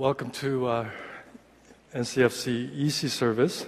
[0.00, 0.88] welcome to uh,
[1.94, 3.66] NCFC EC service.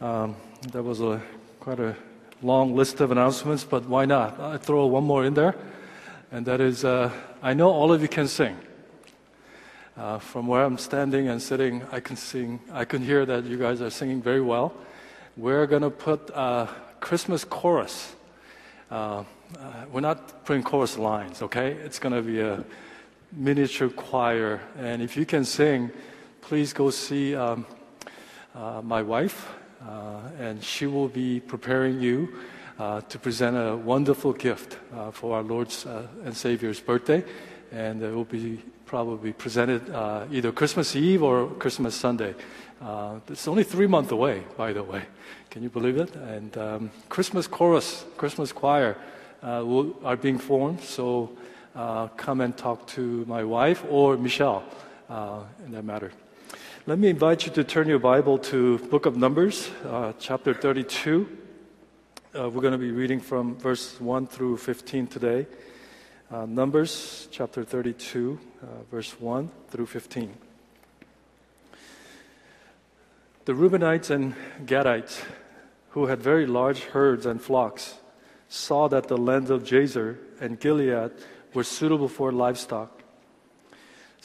[0.00, 0.34] Um,
[0.72, 1.20] that was a
[1.60, 1.94] quite a
[2.40, 4.40] long list of announcements, but why not?
[4.40, 5.54] I throw one more in there,
[6.32, 7.10] and that is uh,
[7.42, 8.56] I know all of you can sing.
[9.94, 12.58] Uh, from where I'm standing and sitting, I can sing.
[12.72, 14.72] I can hear that you guys are singing very well.
[15.36, 16.66] We're gonna put a
[17.00, 18.14] Christmas chorus.
[18.90, 19.24] Uh, uh,
[19.92, 21.72] we're not putting chorus lines, okay?
[21.72, 22.64] It's gonna be a
[23.32, 25.90] miniature choir, and if you can sing,
[26.40, 27.66] please go see um,
[28.54, 32.28] uh, my wife, uh, and she will be preparing you
[32.78, 37.24] uh, to present a wonderful gift uh, for our Lord's uh, and Savior's birthday,
[37.72, 42.34] and it will be probably presented uh, either Christmas Eve or Christmas Sunday.
[43.28, 45.02] it's only three months away, by the way.
[45.50, 46.14] Can you believe it?
[46.14, 48.96] And um, Christmas chorus, Christmas choir
[49.42, 51.30] will, are being formed, so
[52.16, 54.64] come and talk to my wife or Michelle
[55.08, 56.12] in that matter.
[56.88, 61.28] Let me invite you to turn your Bible to Book of Numbers, uh, chapter 32.
[62.32, 65.48] Uh, we're going to be reading from verse 1 through 15 today.
[66.30, 70.32] Uh, Numbers, chapter 32, uh, verse 1 through 15.
[73.46, 75.24] The Reubenites and Gadites,
[75.88, 77.94] who had very large herds and flocks,
[78.48, 81.10] saw that the lands of Jazer and Gilead
[81.56, 83.02] were suitable for livestock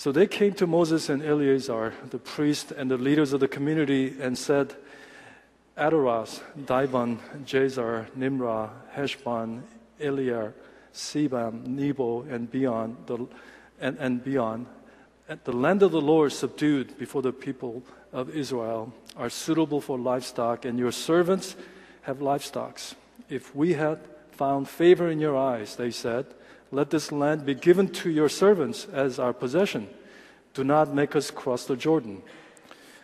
[0.02, 4.16] so they came to Moses and Eleazar, the priest and the leaders of the community,
[4.20, 4.76] and said,
[5.78, 9.62] Ataroth, Dibon, Jazer, Nimrah, Heshbon,
[10.00, 10.54] Elealeh,
[10.92, 13.28] Sebam, Nebo, and beyond, the,
[13.80, 14.66] and, and beyond,
[15.44, 20.66] the land of the Lord subdued before the people of Israel are suitable for livestock,
[20.66, 21.56] and your servants
[22.02, 22.82] have livestock.
[23.30, 24.00] If we had
[24.32, 26.26] found favor in your eyes, they said,
[26.72, 29.90] let this land be given to your servants as our possession.
[30.54, 32.22] Do not make us cross the Jordan.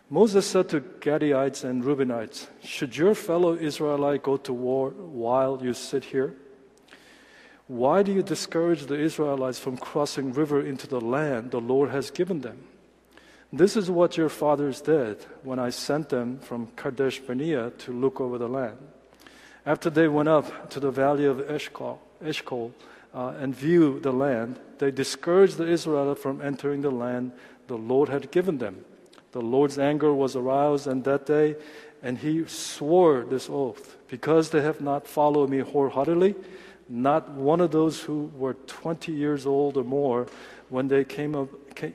[0.09, 5.73] Moses said to Gadites and Reubenites, Should your fellow Israelite go to war while you
[5.73, 6.33] sit here?
[7.67, 12.09] Why do you discourage the Israelites from crossing river into the land the Lord has
[12.09, 12.63] given them?
[13.51, 18.21] This is what your fathers did when I sent them from Kadesh Barnea to look
[18.21, 18.77] over the land.
[19.65, 22.73] After they went up to the valley of Eshcol, Eshcol
[23.13, 27.31] uh, and view the land, they discouraged the Israelites from entering the land
[27.67, 28.85] the Lord had given them.
[29.31, 31.55] The Lord's anger was aroused on that day,
[32.01, 36.35] and he swore this oath because they have not followed me wholeheartedly,
[36.87, 40.27] not one of those who were 20 years old or more
[40.69, 41.49] when they came, up,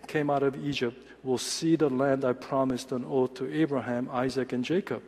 [0.06, 4.52] came out of Egypt will see the land I promised on oath to Abraham, Isaac,
[4.52, 5.02] and Jacob.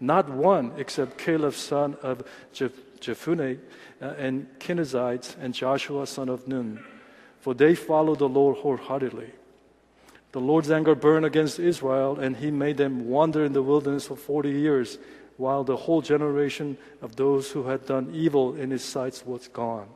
[0.00, 6.82] Not one except Caleb, son of Jephunneh, uh, and Kenizzites, and Joshua, son of Nun,
[7.40, 9.30] for they followed the Lord wholeheartedly.
[10.32, 14.16] The Lord's anger burned against Israel, and he made them wander in the wilderness for
[14.16, 14.98] 40 years,
[15.36, 19.88] while the whole generation of those who had done evil in his sight was gone.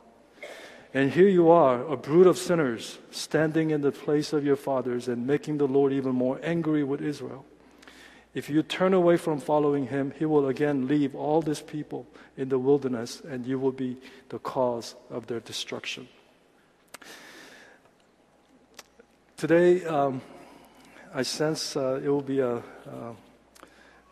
[0.93, 5.07] And here you are, a brood of sinners, standing in the place of your fathers
[5.07, 7.45] and making the Lord even more angry with Israel.
[8.39, 12.07] If you turn away from following him, he will again leave all these people
[12.37, 13.97] in the wilderness, and you will be
[14.29, 16.07] the cause of their destruction.
[19.35, 20.21] Today, um,
[21.13, 22.63] I sense uh, it will be a.
[22.87, 23.13] Uh,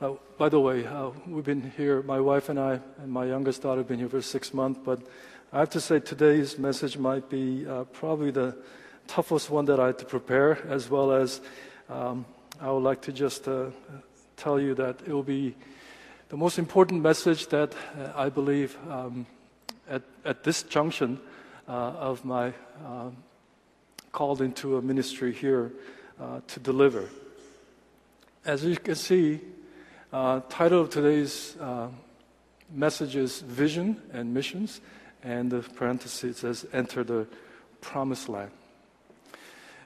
[0.01, 3.61] uh, by the way, uh, we've been here, my wife and I, and my youngest
[3.61, 4.99] daughter have been here for six months, but
[5.53, 8.57] I have to say today's message might be uh, probably the
[9.07, 11.39] toughest one that I had to prepare, as well as
[11.87, 12.25] um,
[12.59, 13.67] I would like to just uh,
[14.37, 15.55] tell you that it will be
[16.29, 19.25] the most important message that uh, I believe um,
[19.89, 21.19] at, at this junction
[21.67, 22.53] uh, of my
[22.85, 23.09] uh,
[24.11, 25.71] called into a ministry here
[26.21, 27.09] uh, to deliver.
[28.45, 29.41] As you can see,
[30.13, 31.87] uh, title of today's uh,
[32.71, 34.81] message is Vision and Missions,
[35.23, 37.27] and the parenthesis says Enter the
[37.81, 38.51] Promised Land.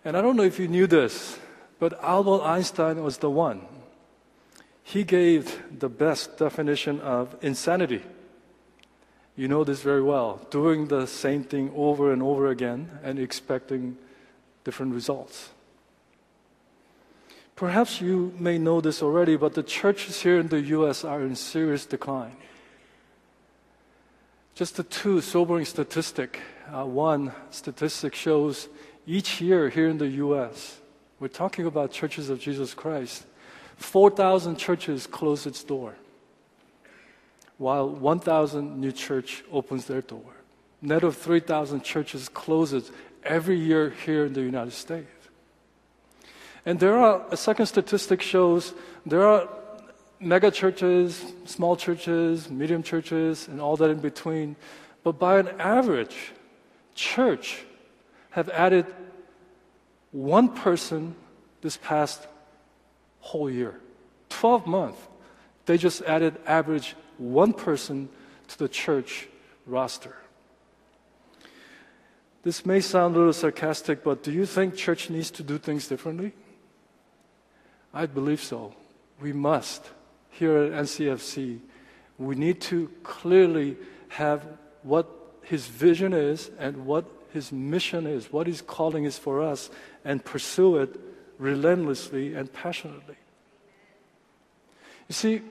[0.03, 1.39] And I don't know if you knew this,
[1.80, 3.62] but Albert Einstein was the one
[4.83, 8.04] he gave the best definition of insanity.
[9.36, 10.45] You know this very well.
[10.50, 13.98] Doing the same thing over and over again and expecting
[14.63, 15.50] different results.
[17.56, 21.04] Perhaps you may know this already, but the churches here in the U.S.
[21.04, 22.36] are in serious decline.
[24.56, 26.39] Just a two sobering statistic.
[26.72, 28.68] Uh, one statistic shows
[29.06, 30.80] each year here in the U.S.,
[31.19, 33.25] we're talking about churches of Jesus Christ,
[33.81, 35.95] 4,000 churches close its door,
[37.57, 40.33] while 1,000 new church opens their door.
[40.81, 42.92] Net of 3,000 churches closes
[43.24, 45.10] every year here in the United States.
[46.66, 48.74] And there are, a second statistic shows
[49.06, 49.50] there are
[50.19, 54.56] mega churches, small churches, medium churches, and all that in between.
[55.04, 56.33] But by an average,
[56.94, 57.66] church
[58.31, 58.86] have added
[60.12, 61.16] one person
[61.62, 62.28] this past
[63.21, 63.79] whole year.
[64.29, 65.00] 12 months,
[65.65, 68.09] they just added average one person
[68.47, 69.27] to the church
[69.65, 70.15] roster.
[72.44, 75.88] This may sound a little sarcastic, but do you think church needs to do things
[75.88, 76.33] differently?
[77.94, 78.73] I believe so.
[79.19, 79.85] We must.
[80.31, 81.59] Here at NCFC,
[82.18, 83.77] we need to clearly
[84.09, 84.45] have
[84.81, 85.07] what
[85.44, 89.69] his vision is and what his mission is, what his calling is for us,
[90.03, 91.00] and pursue it
[91.42, 93.16] relentlessly and passionately.
[95.10, 95.42] You see,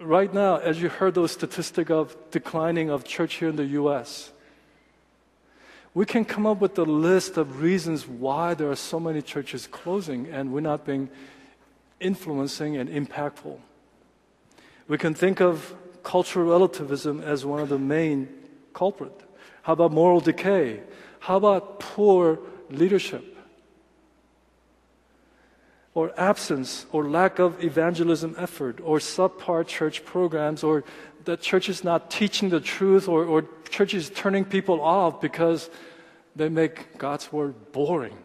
[0.00, 4.30] right now, as you heard those statistics of declining of church here in the U.S.,
[5.92, 9.66] we can come up with a list of reasons why there are so many churches
[9.66, 11.10] closing and we're not being
[11.98, 13.58] influencing and impactful.
[14.86, 15.74] We can think of
[16.04, 18.28] cultural relativism as one of the main
[18.72, 19.12] culprit.
[19.62, 20.80] How about moral decay?
[21.18, 22.38] How about poor
[22.70, 23.36] leadership?
[25.92, 30.84] Or absence or lack of evangelism effort or subpar church programs or
[31.24, 35.68] that church is not teaching the truth or, or church is turning people off because
[36.36, 38.16] they make God's word boring.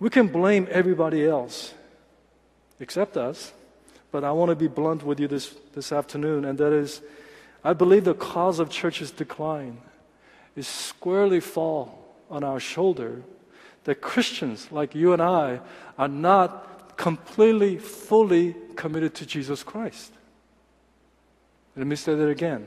[0.00, 1.74] We can blame everybody else
[2.80, 3.52] except us,
[4.10, 7.02] but I want to be blunt with you this, this afternoon, and that is
[7.64, 9.78] I believe the cause of church's decline
[10.54, 11.98] is squarely fall
[12.30, 13.22] on our shoulder
[13.88, 15.60] that Christians like you and I
[15.96, 20.12] are not completely, fully committed to Jesus Christ.
[21.74, 22.66] Let me say that again.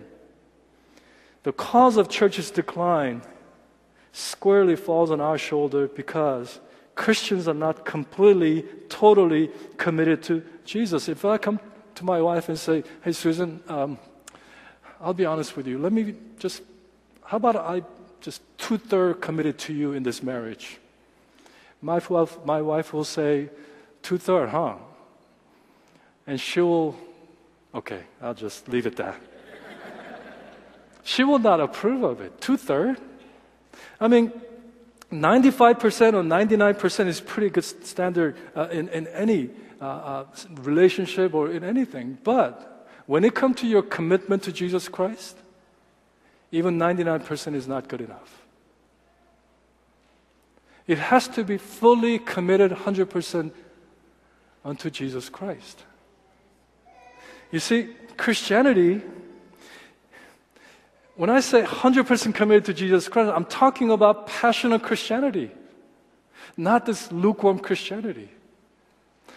[1.43, 3.21] The cause of church's decline
[4.11, 6.59] squarely falls on our shoulder because
[6.95, 11.07] Christians are not completely, totally committed to Jesus.
[11.07, 11.59] If I come
[11.93, 13.99] to my wife and say, Hey, Susan, um,
[14.99, 15.77] I'll be honest with you.
[15.77, 16.63] Let me just,
[17.23, 17.83] how about I
[18.21, 20.79] just two thirds committed to you in this marriage?
[21.81, 23.49] My wife, my wife will say,
[24.01, 24.75] two thirds, huh?
[26.27, 26.95] And she will
[27.73, 29.19] Okay, I'll just leave it that.
[31.03, 32.41] she will not approve of it.
[32.41, 32.99] Two thirds?
[33.99, 34.31] I mean,
[35.11, 39.49] 95% or 99% is pretty good standard uh, in, in any
[39.81, 40.25] uh, uh,
[40.61, 42.17] relationship or in anything.
[42.23, 45.37] But when it comes to your commitment to Jesus Christ,
[46.51, 48.40] even 99% is not good enough.
[50.87, 53.51] It has to be fully committed 100%
[54.65, 55.83] unto Jesus Christ.
[57.51, 59.01] You see, Christianity,
[61.15, 65.51] when I say 100% committed to Jesus Christ, I'm talking about passionate Christianity,
[66.57, 68.29] not this lukewarm Christianity.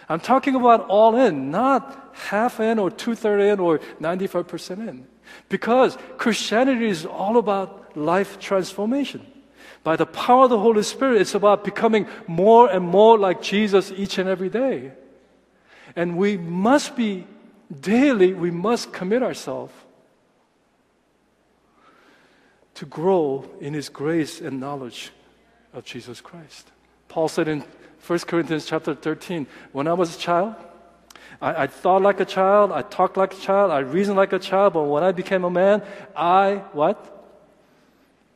[0.08, 5.06] I'm talking about all in, not half in or two thirds in or 95% in.
[5.48, 9.26] Because Christianity is all about life transformation.
[9.84, 13.92] By the power of the Holy Spirit, it's about becoming more and more like Jesus
[13.94, 14.92] each and every day.
[15.94, 17.26] And we must be
[17.80, 19.72] daily we must commit ourselves
[22.74, 25.12] to grow in His grace and knowledge
[25.72, 26.70] of Jesus Christ.
[27.08, 27.62] Paul said in
[28.06, 30.54] 1 Corinthians chapter 13, when I was a child,
[31.40, 34.38] I, I, thought like a child, I talked like a child, I reasoned like a
[34.38, 35.82] child, but when I became a man,
[36.16, 37.13] I what?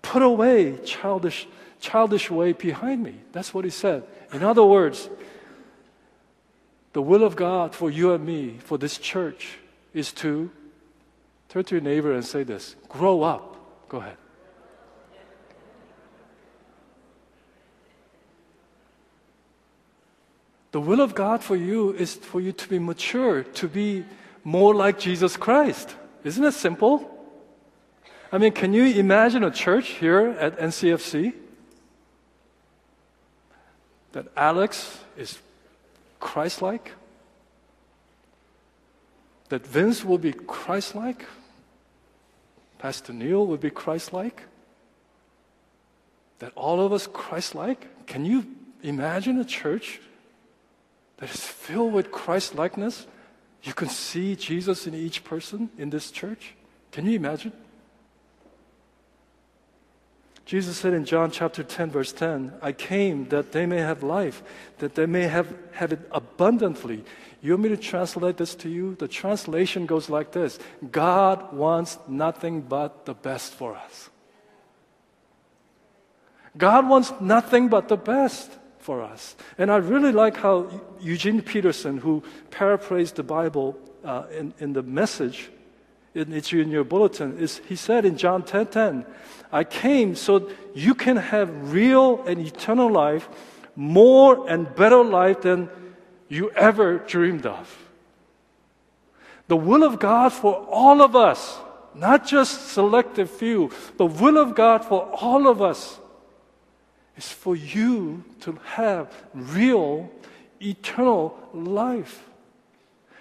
[0.09, 1.47] Put away childish,
[1.81, 3.17] childish way behind me.
[3.33, 4.05] That's what he said.
[4.33, 5.11] In other words,
[6.95, 9.59] the will of God for you and me, for this church,
[9.93, 10.51] is to
[11.51, 13.57] turn to your neighbor and say this grow up.
[13.91, 14.17] Go ahead.
[20.71, 24.07] The will of God for you is for you to be mature, to be
[24.43, 25.95] more like Jesus Christ.
[26.25, 27.18] Isn't it simple?
[28.31, 31.33] I mean, can you imagine a church here at NCFC
[34.13, 35.39] that Alex is
[36.21, 36.93] Christ like?
[39.49, 41.25] That Vince will be Christ like?
[42.79, 44.43] Pastor Neil will be Christ like?
[46.41, 48.07] That all of us Christ like?
[48.07, 48.47] Can you
[48.83, 50.01] imagine a church
[51.17, 53.07] that is filled with Christ likeness?
[53.63, 56.55] You can see Jesus in each person in this church?
[56.93, 57.53] Can you imagine?
[60.49, 64.43] Jesus said in John chapter 10, verse 10, I came that they may have life,
[64.79, 67.05] that they may have, have it abundantly.
[67.43, 68.95] You want me to translate this to you?
[68.95, 70.59] The translation goes like this
[70.91, 74.09] God wants nothing but the best for us.
[76.57, 78.51] God wants nothing but the best.
[78.79, 79.37] for us.
[79.59, 84.83] And I really like how Eugene Peterson, who paraphrased the Bible uh, in, in the
[84.83, 85.51] message,
[86.15, 87.39] it's in your bulletin,
[87.69, 89.07] he said in John 10 10,
[89.53, 93.29] I came so you can have real and eternal life,
[93.77, 95.71] more and better life than
[96.29, 97.89] you ever dreamed of.
[99.49, 101.59] The will of God for all of us,
[101.95, 105.99] not just selective few, the will of God for all of us
[107.17, 110.11] is for you to have real,
[110.61, 112.25] eternal life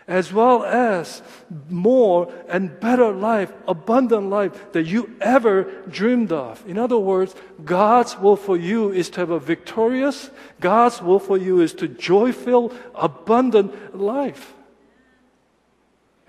[0.08, 1.22] as well as
[1.70, 6.64] more and better life, abundant life that you ever dreamed of.
[6.66, 7.36] In other words,
[7.66, 10.30] God's will for you is to have a victorious,
[10.62, 14.54] God's will for you is to joy filled, abundant life.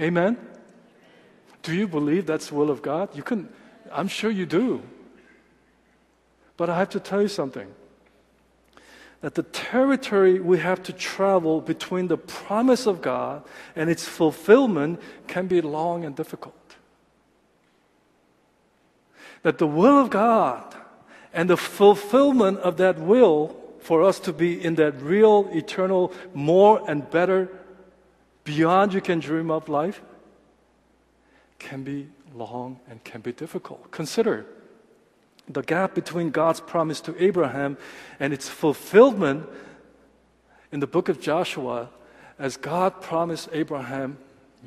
[0.01, 0.37] Amen?
[1.63, 3.15] Do you believe that's the will of God?
[3.15, 3.49] You can,
[3.93, 4.83] I'm sure you do.
[6.57, 7.73] But I have to tell you something
[9.21, 13.43] that the territory we have to travel between the promise of God
[13.75, 16.55] and its fulfillment can be long and difficult.
[19.43, 20.75] That the will of God
[21.33, 26.83] and the fulfillment of that will for us to be in that real, eternal, more
[26.89, 27.49] and better,
[28.45, 30.03] beyond you can dream of life
[31.59, 33.91] can be long and can be difficult.
[33.91, 34.47] Consider
[35.49, 37.79] the gap between God's promise to Abraham
[38.21, 39.49] and its fulfillment
[40.71, 41.89] in the book of Joshua,
[42.39, 44.19] as God promised Abraham,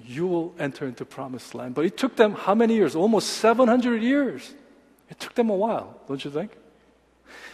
[0.04, 1.76] you will enter into promised land.
[1.76, 2.96] But it took them how many years?
[2.96, 4.54] Almost 700 years.
[5.10, 6.52] It took them a while, don't you think?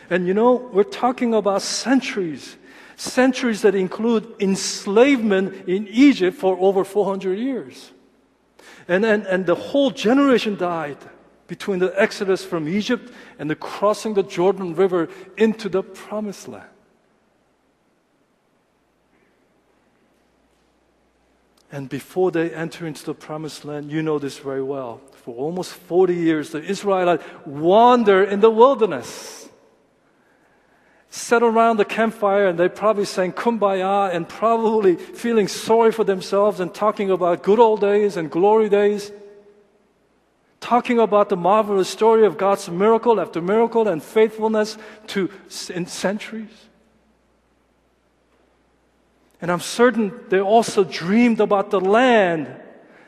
[0.10, 2.55] And you know, we're talking about centuries,
[2.96, 7.91] centuries that include enslavement in Egypt for over 400 years.
[8.88, 10.98] And, and, and the whole generation died
[11.48, 16.70] between the exodus from Egypt and the crossing the Jordan River into the promised land.
[21.72, 25.01] And before they enter into the promised land, you know this very well.
[25.24, 29.50] For almost 40 years, the Israelites wander in the wilderness.
[31.10, 36.60] Sat around the campfire and they probably sang kumbaya and probably feeling sorry for themselves
[36.60, 39.12] and talking about good old days and glory days
[40.60, 45.30] talking about the marvelous story of God's miracle after miracle and faithfulness to
[45.74, 46.68] in centuries.
[49.42, 52.48] And I'm certain they also dreamed about the land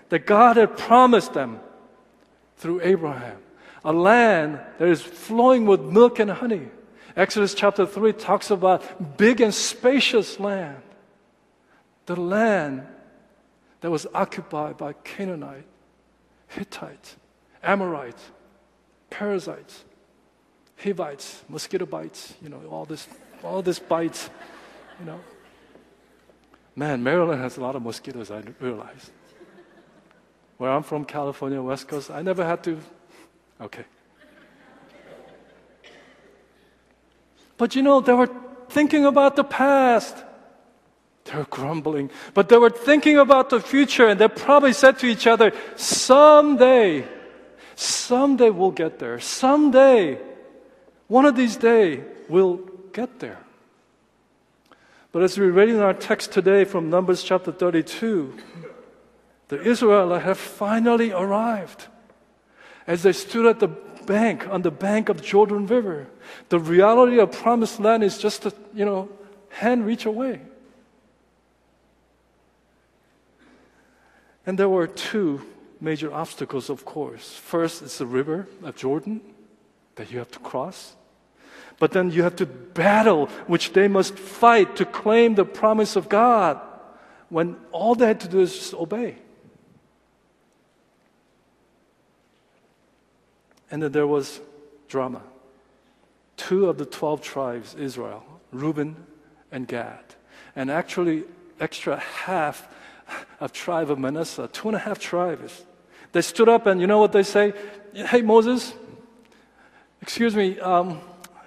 [0.10, 1.60] that God had promised them
[2.58, 3.38] through Abraham.
[3.84, 6.68] A land that is flowing with milk and honey.
[7.16, 10.82] Exodus chapter 3 talks about big and spacious land.
[12.06, 12.86] The land
[13.82, 15.66] that was occupied by Canaanite,
[16.48, 17.16] Hittite,
[17.64, 18.24] Amorites,
[19.10, 19.84] parasites,
[20.82, 23.08] Hivites, mosquito bites, you know, all this,
[23.44, 24.30] all this bites,
[25.00, 25.20] you know.
[26.74, 29.12] Man, Maryland has a lot of mosquitoes, I realize.
[30.58, 32.80] Where I'm from, California, West Coast, I never had to,
[33.60, 33.84] okay.
[37.58, 38.30] But you know, they were
[38.70, 40.16] thinking about the past.
[41.26, 45.08] They were grumbling, but they were thinking about the future, and they probably said to
[45.08, 47.06] each other, someday,
[47.80, 49.22] Someday we'll get there.
[49.22, 50.20] Someday,
[51.08, 52.58] one of these days, we'll
[52.92, 53.40] get there.
[55.14, 58.36] But as we read in our text today from Numbers chapter 32,
[59.48, 61.88] the Israelites have finally arrived.
[62.86, 66.08] As they stood at the bank, on the bank of Jordan River,
[66.50, 69.08] the reality of promised land is just a, you know,
[69.52, 70.42] hand reach away.
[74.46, 75.46] And there were two
[75.82, 77.36] major obstacles, of course.
[77.36, 79.22] First, it's the river of Jordan
[79.96, 80.96] that you have to cross.
[81.80, 86.10] But then you have to battle, which they must fight to claim the promise of
[86.10, 86.60] God
[87.30, 89.16] when all they had to do is just obey.
[93.72, 94.42] And then there was
[94.88, 95.22] drama.
[96.38, 98.96] Two of the 12 tribes, Israel, Reuben
[99.52, 100.04] and Gad,
[100.56, 101.24] and actually
[101.60, 102.68] extra half
[103.40, 105.66] of tribe of Manasseh, two and a half tribes
[106.12, 107.54] they stood up and you know what they say?
[107.94, 108.74] Hey, Moses,
[110.02, 111.02] excuse me, um,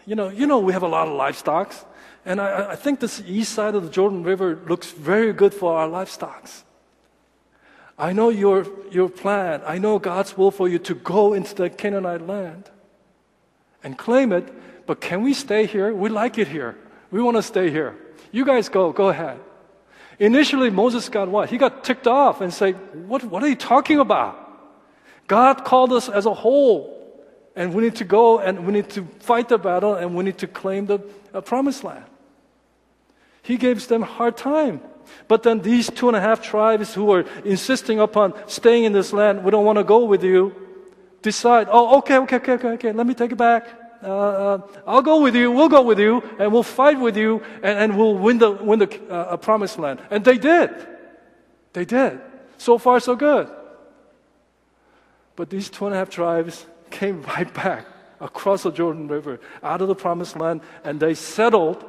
[0.07, 1.75] you, know, you know we have a lot of livestock,
[2.25, 5.77] and I, I think this east side of the Jordan River looks very good for
[5.77, 6.49] our livestock.
[7.99, 9.63] I know your, your plan.
[9.67, 12.71] I know God's will for you to go into the Canaanite land
[13.85, 15.95] and claim it, but can we stay here?
[15.95, 16.77] We like it here.
[17.11, 17.97] We want to stay here.
[18.33, 19.39] You guys go, go ahead.
[20.19, 21.51] Initially, Moses got what?
[21.51, 22.75] He got ticked off and said,
[23.09, 24.42] what, what are you talking about?
[25.33, 26.93] God called us as a whole,
[27.57, 30.37] and we need to go and we need to fight the battle and we need
[30.45, 31.01] to claim the
[31.33, 32.05] uh, promised land.
[33.41, 34.83] He gives them hard time.
[35.29, 39.15] But then these two and a half tribes who are insisting upon staying in this
[39.15, 40.53] land, we don't want to go with you,
[41.23, 43.65] decide, oh, okay, okay, okay, okay, okay, let me take it back.
[44.03, 47.41] Uh, uh, I'll go with you, we'll go with you, and we'll fight with you,
[47.63, 50.03] and, and we'll win the, win the uh, promised land.
[50.11, 50.69] And they did.
[51.73, 52.21] They did.
[52.59, 53.49] So far, so good.
[55.37, 57.87] But these two and a half tribes came right back
[58.21, 61.85] across the Jordan River out of the promised land, and they settled,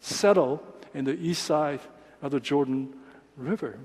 [0.00, 0.60] settled
[0.94, 1.80] in the east side
[2.22, 2.92] of the Jordan
[3.36, 3.78] River.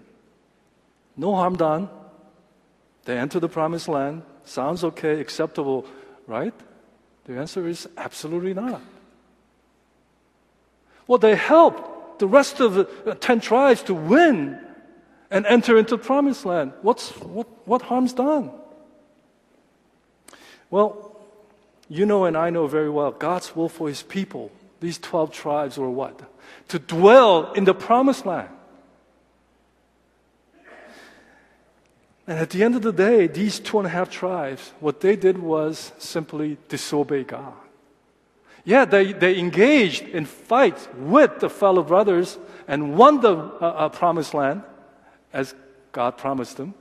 [1.16, 1.90] No harm done.
[3.06, 4.24] They enter the promised land.
[4.46, 5.86] Sounds okay, acceptable,
[6.26, 6.54] right?
[7.26, 8.82] The answer is absolutely not.
[11.08, 14.60] Well, they helped the rest of the uh, 10 tribes to win
[15.34, 16.74] and enter into the promised land.
[16.84, 18.52] What's, what, what harm's done?
[20.70, 21.20] Well,
[21.90, 25.78] you know and I know very well God's will for his people, these 12 tribes,
[25.80, 26.22] were what?
[26.68, 28.50] To dwell in the promised land.
[32.28, 35.16] And at the end of the day, these two and a half tribes, what they
[35.16, 37.54] did was simply disobey God.
[38.66, 42.38] Yeah, they, they engaged in fights with the fellow brothers
[42.68, 44.62] and won the uh, uh, promised land
[45.34, 45.56] as
[45.92, 46.74] God promised them.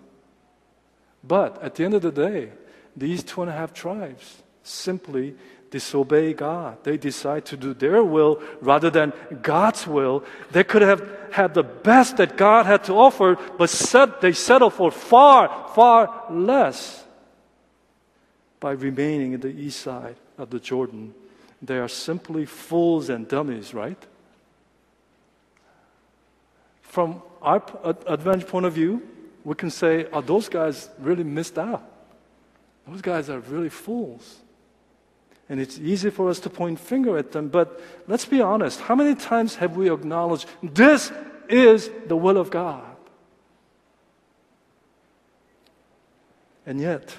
[1.25, 2.51] But at the end of the day,
[2.97, 5.35] these two and a half tribes simply
[5.71, 6.85] disobey God.
[6.85, 10.23] They decide to do their will rather than God's will.
[10.51, 14.69] They could have had the best that God had to offer, but set, they settle
[14.69, 17.05] for far, far less
[18.61, 21.15] by remaining in the east side of the Jordan.
[21.63, 24.01] They are simply fools and dummies, right?
[26.83, 27.63] From our
[28.07, 29.03] advantage point of view,
[29.45, 31.83] we can say, oh, those guys really missed out.
[32.87, 34.39] Those guys are really fools.
[35.49, 38.81] And it's easy for us to point finger at them, but let's be honest.
[38.81, 41.13] How many times have we acknowledged this
[41.49, 42.85] is the will of God?
[46.65, 47.15] And yet,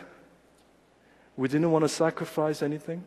[1.36, 3.04] we didn't want to sacrifice anything.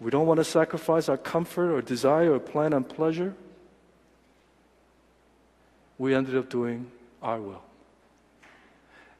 [0.00, 3.34] We don't want to sacrifice our comfort or desire or plan and pleasure.
[6.04, 7.62] We ended up doing our will.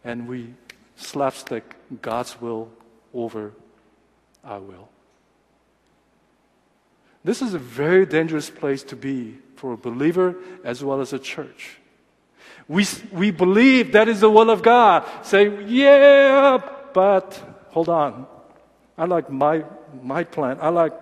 [0.05, 0.53] And we
[0.97, 1.65] slapstick
[2.03, 2.69] God's will
[3.15, 3.55] over
[4.45, 4.91] our will.
[7.25, 11.19] This is a very dangerous place to be for a believer as well as a
[11.19, 11.79] church.
[12.69, 15.09] We, we believe that is the will of God.
[15.23, 16.61] Say, yeah,
[16.93, 18.27] but hold on.
[18.99, 19.65] I like my,
[20.03, 20.59] my plan.
[20.61, 20.93] I like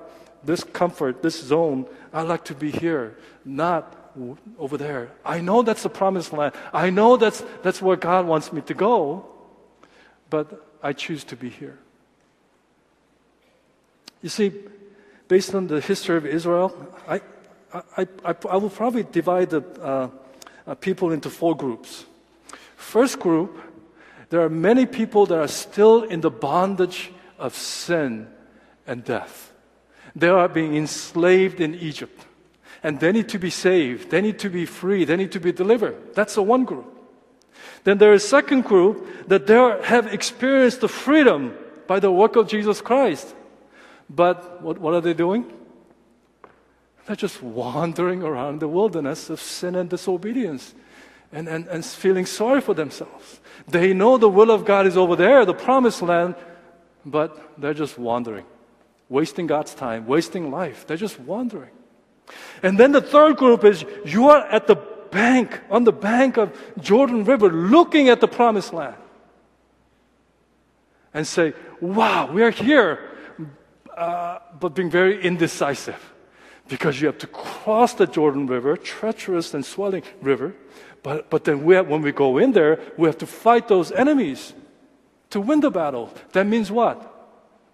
[0.45, 1.87] this comfort, this zone.
[2.13, 3.99] I like to be here, not
[4.59, 5.11] over there.
[5.25, 6.55] I know that's the promised land.
[6.73, 9.33] I know that's, that's where God wants me to go
[10.33, 11.79] but I choose to be here.
[14.23, 14.51] You see,
[15.29, 16.73] based on the history of Israel,
[17.07, 17.21] I,
[17.99, 20.09] I, I, I will probably divide the uh,
[20.67, 22.07] uh, people into four groups.
[22.77, 23.61] First group,
[24.31, 28.27] there are many people that are still in the bondage of sin
[28.87, 29.53] and death.
[30.17, 32.25] They are being enslaved in Egypt.
[32.83, 34.11] And they need to be saved.
[34.11, 35.05] They need to be free.
[35.05, 36.15] They need to be delivered.
[36.15, 36.87] That's the one group.
[37.85, 42.49] Then there is second group that they have experienced the freedom by the work of
[42.49, 43.35] Jesus Christ.
[44.09, 45.51] But what, what are they doing?
[47.07, 50.75] They're just wandering around the wilderness of sin and disobedience
[51.33, 53.41] and, and, and feeling sorry for themselves.
[53.67, 56.37] They know the will of God is over there, the promised land,
[57.05, 58.45] but they're just wandering,
[59.09, 60.87] wasting God's time, wasting life.
[60.87, 61.71] They're just wandering.
[62.63, 64.77] And then the third group is you are at the
[65.11, 68.97] bank, on the bank of Jordan River, looking at the promised land
[71.15, 73.11] and say, wow, we are here,
[73.97, 76.13] uh, but being very indecisive
[76.69, 80.55] because you have to cross the Jordan River, treacherous and swelling river.
[81.03, 83.93] But, but then we have, when we go in there, we have to fight those
[83.93, 84.55] enemies
[85.31, 86.11] to win the battle.
[86.33, 87.12] That means what?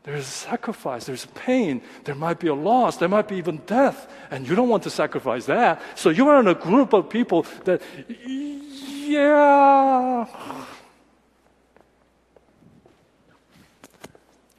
[0.08, 4.48] There's sacrifice, there's pain, there might be a loss, there might be even death, and
[4.48, 5.82] you don't want to sacrifice that.
[5.96, 7.82] So you are in a group of people that,
[8.16, 10.24] yeah,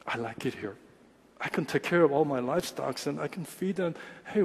[0.05, 0.75] I like it here.
[1.41, 3.95] I can take care of all my livestock and I can feed them.
[4.27, 4.43] Hey,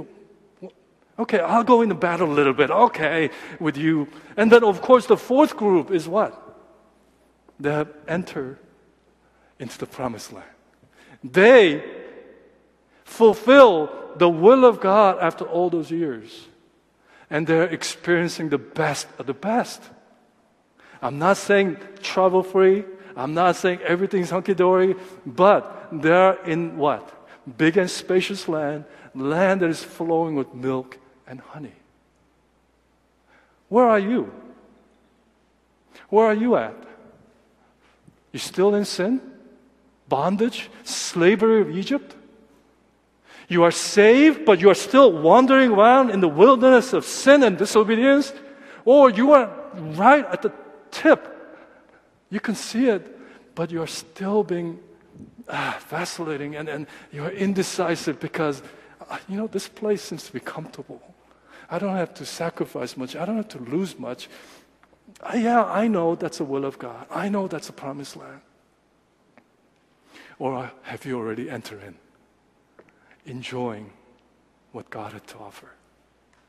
[1.18, 2.70] okay, I'll go into battle a little bit.
[2.70, 3.28] Okay,
[3.60, 4.08] with you.
[4.38, 6.32] And then, of course, the fourth group is what?
[7.60, 8.56] They have entered
[9.58, 10.48] into the promised land.
[11.24, 11.82] They
[13.04, 16.46] fulfill the will of God after all those years.
[17.30, 19.82] And they're experiencing the best of the best.
[21.00, 22.84] I'm not saying trouble free.
[23.16, 27.10] I'm not saying everything's hunky dory, but they're in what?
[27.56, 28.84] Big and spacious land,
[29.14, 31.74] land that is flowing with milk and honey.
[33.68, 34.32] Where are you?
[36.08, 36.76] Where are you at?
[38.32, 39.20] You still in sin?
[40.14, 40.70] Bondage?
[40.84, 42.14] Slavery of Egypt?
[43.48, 47.58] You are saved, but you are still wandering around in the wilderness of sin and
[47.58, 48.32] disobedience?
[48.84, 50.52] Or you are right at the
[50.92, 51.20] tip.
[52.30, 53.02] You can see it,
[53.56, 54.78] but you are still being
[55.48, 58.62] ah, vacillating and, and you're indecisive because,
[59.10, 61.02] uh, you know, this place seems to be comfortable.
[61.68, 63.16] I don't have to sacrifice much.
[63.16, 64.28] I don't have to lose much.
[65.20, 67.04] Uh, yeah, I know that's the will of God.
[67.10, 68.42] I know that's the promised land.
[70.38, 71.94] Or have you already entered in,
[73.24, 73.92] enjoying
[74.72, 75.68] what God had to offer?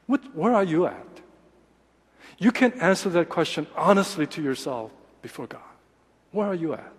[0.07, 1.21] What, where are you at?
[2.37, 5.61] You can answer that question honestly to yourself before God.
[6.31, 6.91] Where are you at?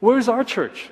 [0.00, 0.90] Where is our church?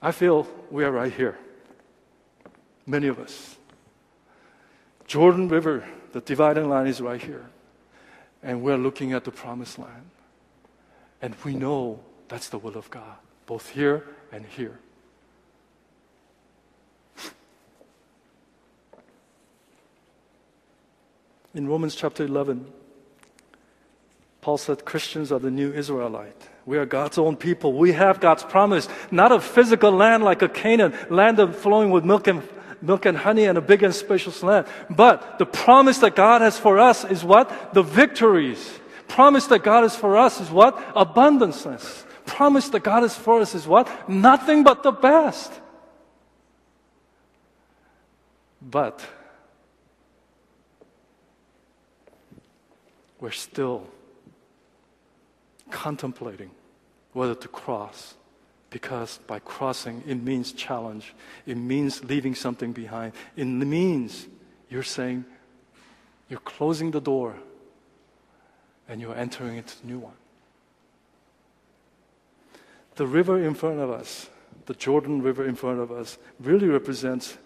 [0.00, 1.36] I feel we are right here.
[2.86, 3.56] Many of us.
[5.06, 7.46] Jordan River, the dividing line is right here.
[8.42, 10.10] And we're looking at the promised land.
[11.20, 14.78] And we know that's the will of God, both here and here.
[21.54, 22.66] In Romans chapter 11,
[24.40, 26.48] Paul said Christians are the new Israelite.
[26.66, 27.72] We are God's own people.
[27.72, 32.04] We have God's promise, not a physical land like a Canaan, land of flowing with
[32.04, 32.42] milk and
[32.80, 34.66] milk and honey and a big and spacious land.
[34.88, 37.74] But the promise that God has for us is what?
[37.74, 38.78] The victories.
[39.08, 40.76] Promise that God is for us is what?
[40.94, 42.04] Abundances.
[42.26, 44.08] Promise that God is for us is what?
[44.08, 45.52] Nothing but the best.
[48.60, 49.04] But
[53.18, 53.86] we're still
[55.70, 56.50] contemplating
[57.12, 58.14] whether to cross
[58.70, 61.14] because by crossing it means challenge
[61.46, 64.26] it means leaving something behind it means
[64.70, 65.24] you're saying
[66.28, 67.34] you're closing the door
[68.88, 70.14] and you're entering into a new one
[72.96, 74.28] the river in front of us
[74.66, 77.38] the jordan river in front of us really represents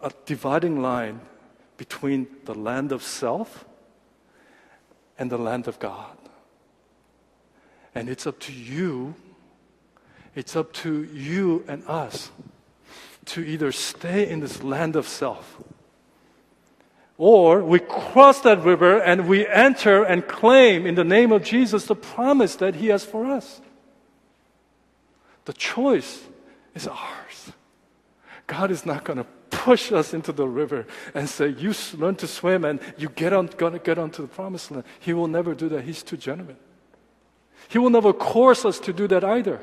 [0.00, 1.20] a dividing line
[1.76, 3.64] between the land of self
[5.18, 6.16] and the land of God.
[7.94, 9.14] And it's up to you,
[10.34, 12.30] it's up to you and us
[13.26, 15.62] to either stay in this land of self
[17.18, 21.86] or we cross that river and we enter and claim in the name of Jesus
[21.86, 23.60] the promise that He has for us.
[25.46, 26.22] The choice
[26.74, 27.52] is ours.
[28.46, 32.26] God is not going to push us into the river and say, You learn to
[32.26, 34.84] swim and you get on, gonna get onto the promised land.
[35.00, 35.84] He will never do that.
[35.84, 36.56] He's too genuine.
[37.68, 39.60] He will never coerce us to do that either.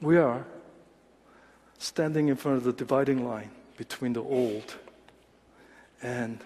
[0.00, 0.44] We are
[1.78, 4.76] standing in front of the dividing line between the old
[6.02, 6.40] and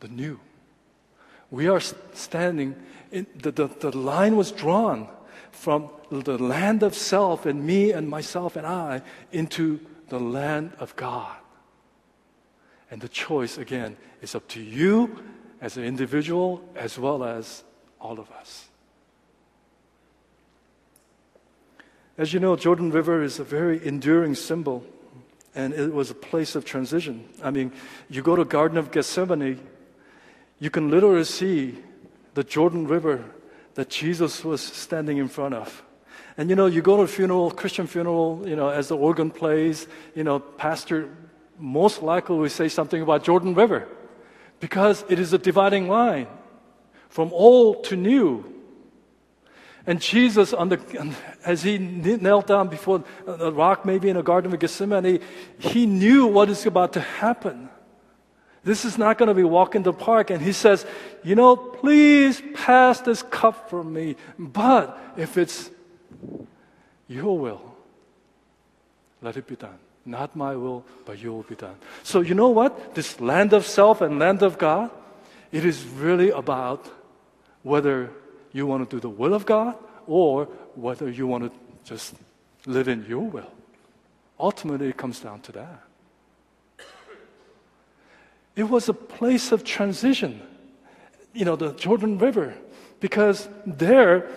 [0.00, 0.40] the new.
[1.50, 2.76] We are standing,
[3.10, 5.08] in, the, the, the line was drawn
[5.50, 10.96] from the land of self and me and myself and I into the land of
[10.96, 11.36] God.
[12.90, 15.22] And the choice, again, is up to you
[15.60, 17.62] as an individual as well as
[18.00, 18.69] all of us.
[22.20, 24.84] As you know, Jordan River is a very enduring symbol,
[25.54, 27.26] and it was a place of transition.
[27.42, 27.72] I mean,
[28.10, 29.58] you go to Garden of Gethsemane,
[30.58, 31.78] you can literally see
[32.34, 33.24] the Jordan River
[33.72, 35.82] that Jesus was standing in front of.
[36.36, 39.30] And you know, you go to a funeral, Christian funeral, you know, as the organ
[39.30, 41.08] plays, you know, pastor
[41.58, 43.88] most likely will say something about Jordan River
[44.60, 46.26] because it is a dividing line
[47.08, 48.44] from old to new.
[49.86, 51.14] And Jesus, the,
[51.44, 55.20] as he knelt down before the rock, maybe in the Garden of Gethsemane,
[55.58, 57.70] he knew what is about to happen.
[58.62, 60.30] This is not going to be walk in the park.
[60.30, 60.84] And he says,
[61.24, 64.16] You know, please pass this cup from me.
[64.38, 65.70] But if it's
[67.08, 67.74] your will,
[69.22, 69.78] let it be done.
[70.04, 71.76] Not my will, but your will be done.
[72.02, 72.94] So, you know what?
[72.94, 74.90] This land of self and land of God,
[75.52, 76.86] it is really about
[77.62, 78.10] whether
[78.52, 81.52] you want to do the will of God or whether you want to
[81.84, 82.14] just
[82.66, 83.50] live in your will.
[84.38, 85.82] Ultimately, it comes down to that.
[88.56, 90.42] It was a place of transition,
[91.32, 92.54] you know, the Jordan River,
[92.98, 94.28] because there,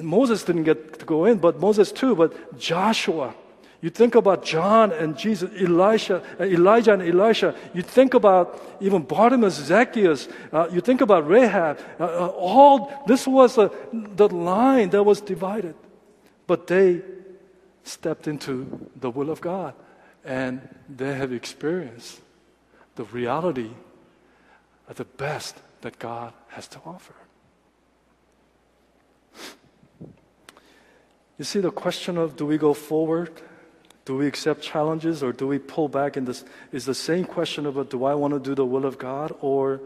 [0.00, 3.34] Moses didn't get to go in, but Moses too, but Joshua.
[3.80, 7.54] You think about John and Jesus, Elisha, uh, Elijah and Elisha.
[7.72, 10.28] You think about even Bartimaeus, Zacchaeus.
[10.52, 11.78] Uh, you think about Rahab.
[12.00, 15.76] Uh, uh all this was the line that was divided.
[16.48, 17.02] But they
[17.84, 19.74] stepped into the will of God
[20.24, 22.20] and they have experienced
[22.96, 23.70] the reality
[24.88, 27.14] of the best that God has to offer.
[31.38, 33.40] You see, the question of do we go forward,
[34.08, 36.42] do we accept challenges, or do we pull back in this
[36.72, 39.82] is the same question about do I want to do the will of God or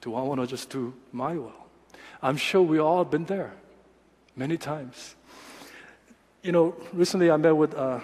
[0.00, 1.66] do I want to just do my will?
[2.22, 3.54] I'm sure we all have been there
[4.36, 5.16] many times.
[6.44, 7.98] You know, recently I met with uh,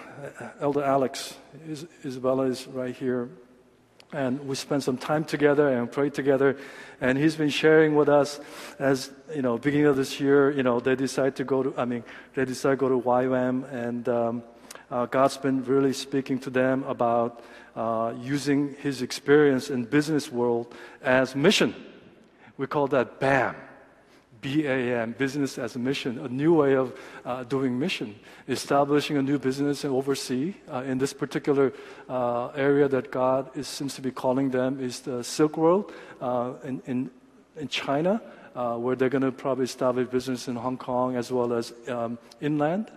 [0.59, 1.37] Elder Alex.
[1.65, 3.29] Is- Isabella is right here.
[4.11, 6.57] And we spent some time together and prayed together.
[6.99, 8.41] And he's been sharing with us
[8.79, 11.85] as, you know, beginning of this year, you know, they decided to go to, I
[11.85, 12.03] mean,
[12.35, 13.71] they decided to go to YWAM.
[13.71, 14.43] And um,
[14.89, 17.43] uh, God's been really speaking to them about
[17.75, 21.75] uh, using his experience in business world as mission.
[22.57, 23.55] We call that BAM.
[24.41, 28.15] BAM, business as a mission, a new way of uh, doing mission,
[28.47, 30.53] establishing a new business and overseas.
[30.71, 31.73] Uh, in this particular
[32.07, 36.53] uh, area that God is, seems to be calling them is the Silk Road uh,
[36.63, 37.09] in, in,
[37.57, 38.21] in, China,
[38.55, 42.19] uh, where they're going to probably establish business in Hong Kong as well as um,
[42.39, 42.91] inland.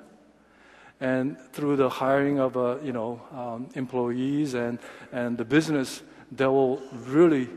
[1.01, 4.79] And through the hiring of uh, you know um, employees and,
[5.13, 7.49] and the business, they will really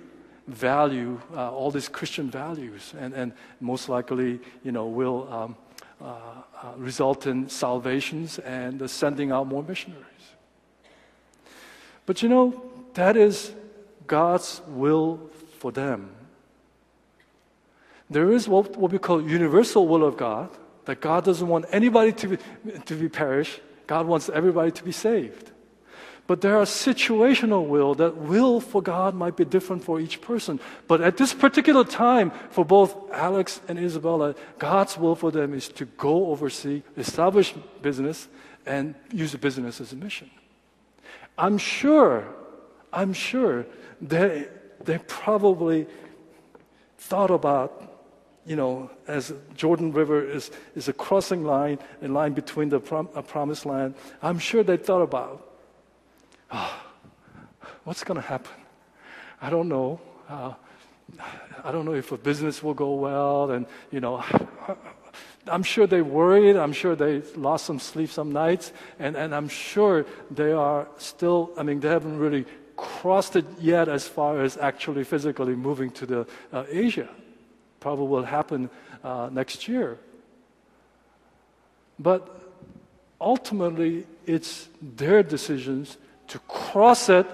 [0.47, 5.55] value uh, all these Christian values, and, and most likely, you know, will um,
[6.01, 6.05] uh,
[6.61, 10.03] uh, result in salvations and sending out more missionaries.
[12.05, 12.61] But you know,
[12.93, 13.53] that is
[14.05, 15.29] God's will
[15.59, 16.09] for them.
[18.09, 20.49] There is what, what we call universal will of God,
[20.85, 22.37] that God doesn't want anybody to be,
[22.85, 23.59] to be perish.
[23.87, 25.51] God wants everybody to be saved.
[26.25, 30.59] But there are situational will that will for God might be different for each person.
[30.87, 35.67] But at this particular time, for both Alex and Isabella, God's will for them is
[35.69, 38.29] to go overseas, establish business,
[38.65, 40.29] and use the business as a mission.
[41.37, 42.25] I'm sure,
[42.93, 43.65] I'm sure
[44.01, 44.47] they,
[44.83, 45.87] they probably
[46.97, 47.92] thought about
[48.45, 53.07] you know, as Jordan River is, is a crossing line, a line between the prom,
[53.27, 55.49] promised land, I'm sure they thought about
[56.53, 56.83] oh,
[57.83, 58.53] what's going to happen?
[59.41, 59.99] I don't know.
[60.29, 60.53] Uh,
[61.63, 63.51] I don't know if a business will go well.
[63.51, 64.23] And, you know,
[65.47, 66.55] I'm sure they worried.
[66.55, 68.71] I'm sure they lost some sleep some nights.
[68.99, 73.87] And, and I'm sure they are still, I mean, they haven't really crossed it yet
[73.87, 77.09] as far as actually physically moving to the uh, Asia.
[77.83, 78.69] Probably will happen
[79.03, 79.97] uh, next year.
[81.99, 82.21] But
[83.19, 85.97] ultimately, it's their decisions
[86.29, 87.27] to cross it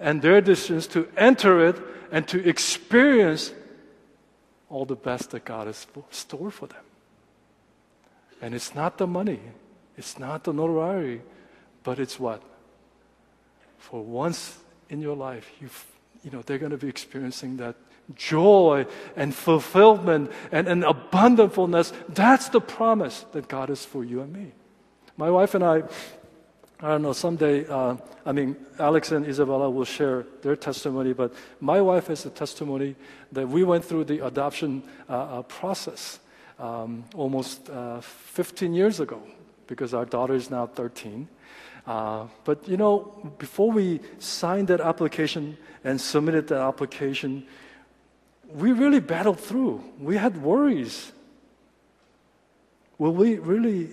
[0.00, 1.76] and their decisions to enter it
[2.10, 3.54] and to experience
[4.68, 6.84] all the best that God has stored for them.
[8.40, 9.38] And it's not the money,
[9.96, 11.22] it's not the notoriety,
[11.84, 12.42] but it's what?
[13.78, 15.68] For once in your life, you
[16.24, 17.76] you know, they're going to be experiencing that
[18.14, 18.86] joy
[19.16, 21.92] and fulfillment and, and abundantfulness.
[22.08, 24.52] That's the promise that God has for you and me.
[25.16, 25.82] My wife and I
[26.84, 27.94] I don't know, someday, uh,
[28.26, 32.96] I mean, Alex and Isabella will share their testimony, but my wife has a testimony
[33.30, 36.18] that we went through the adoption uh, uh, process
[36.58, 39.22] um, almost uh, 15 years ago
[39.68, 41.28] because our daughter is now 13.
[41.86, 47.46] Uh, but you know, before we signed that application and submitted that application,
[48.54, 49.82] we really battled through.
[49.98, 51.12] We had worries.
[52.98, 53.90] Will we really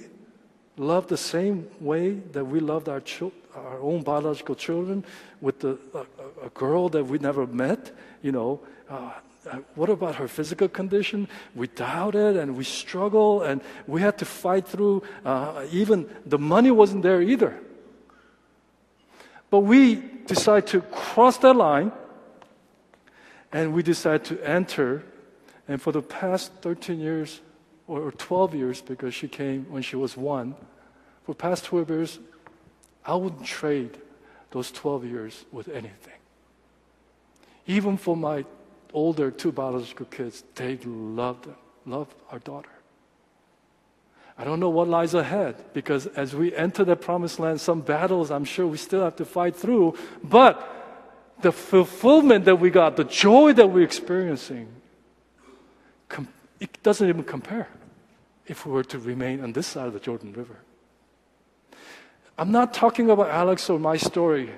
[0.77, 5.03] love the same way that we loved our, chil- our own biological children
[5.41, 7.91] with the, a, a girl that we never met,
[8.21, 9.11] you know, uh,
[9.49, 11.27] uh, what about her physical condition?
[11.55, 15.03] We doubted and we struggled and we had to fight through.
[15.23, 17.57] Uh, even the money wasn't there either.
[19.49, 19.95] But we
[20.27, 21.91] decided to cross that line
[23.51, 25.03] and we decided to enter.
[25.67, 27.41] And for the past 13 years,
[27.89, 30.55] or 12 years because she came when she was one.
[31.25, 32.19] For past 12 years,
[33.03, 33.97] I wouldn't trade
[34.51, 36.13] those 12 years with anything.
[37.65, 38.45] Even for my
[38.93, 42.69] older two biological kids, they loved them, loved our daughter.
[44.37, 48.31] I don't know what lies ahead because as we enter the promised land, some battles
[48.31, 50.78] I'm sure we still have to fight through, but
[51.41, 54.67] the fulfillment that we got, the joy that we're experiencing,
[56.59, 57.69] it doesn't even compare
[58.47, 60.57] if we were to remain on this side of the Jordan River.
[62.37, 64.49] I'm not talking about Alex or my story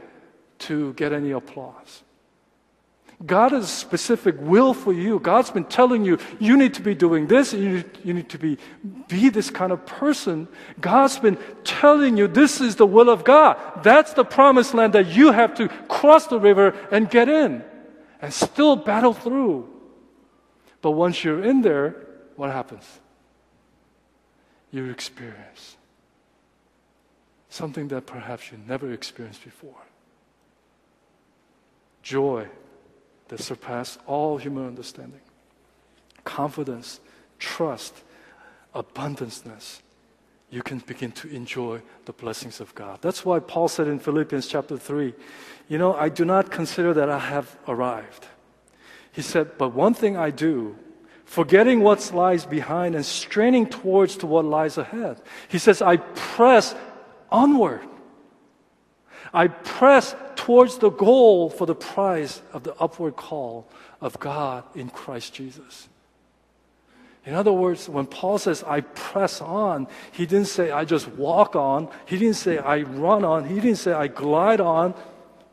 [0.59, 2.03] to get any applause.
[3.25, 5.19] God has a specific will for you.
[5.19, 8.37] God's been telling you, you need to be doing this, you need, you need to
[8.37, 8.57] be,
[9.07, 10.47] be this kind of person.
[10.79, 13.57] God's been telling you, this is the will of God.
[13.83, 17.63] That's the promised land that you have to cross the river and get in
[18.21, 19.69] and still battle through.
[20.81, 21.95] But once you're in there,
[22.35, 22.85] what happens?
[24.71, 25.77] You experience
[27.49, 29.75] something that perhaps you never experienced before
[32.01, 32.47] joy
[33.31, 35.21] that surpass all human understanding,
[36.25, 36.99] confidence,
[37.39, 38.03] trust,
[38.75, 39.79] abundanceness.
[40.49, 42.99] You can begin to enjoy the blessings of God.
[43.01, 45.13] That's why Paul said in Philippians chapter 3,
[45.69, 48.27] You know, I do not consider that I have arrived.
[49.13, 50.75] He said, But one thing I do,
[51.23, 55.21] forgetting what lies behind and straining towards to what lies ahead.
[55.47, 56.75] He says, I press
[57.31, 57.79] onward.
[59.33, 63.67] I press towards the goal for the prize of the upward call
[64.01, 65.87] of God in Christ Jesus.
[67.25, 71.55] In other words, when Paul says, I press on, he didn't say, I just walk
[71.55, 71.87] on.
[72.07, 73.47] He didn't say, I run on.
[73.47, 74.95] He didn't say, I glide on.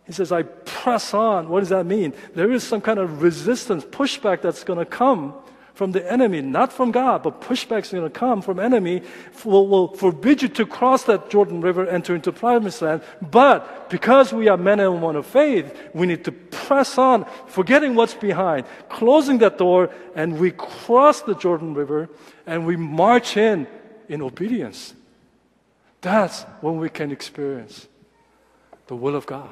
[0.06, 1.50] He says, I press on.
[1.50, 2.14] What does that mean?
[2.34, 5.34] There is some kind of resistance, pushback that's going to come
[5.78, 9.00] from the enemy, not from God, but pushback's are going to come from enemy,
[9.44, 13.00] will, will forbid you to cross that Jordan River, enter into promised land.
[13.22, 17.94] But because we are men and women of faith, we need to press on, forgetting
[17.94, 22.08] what's behind, closing that door, and we cross the Jordan River
[22.44, 23.68] and we march in
[24.08, 24.94] in obedience.
[26.00, 27.86] That's when we can experience
[28.88, 29.50] the will of God,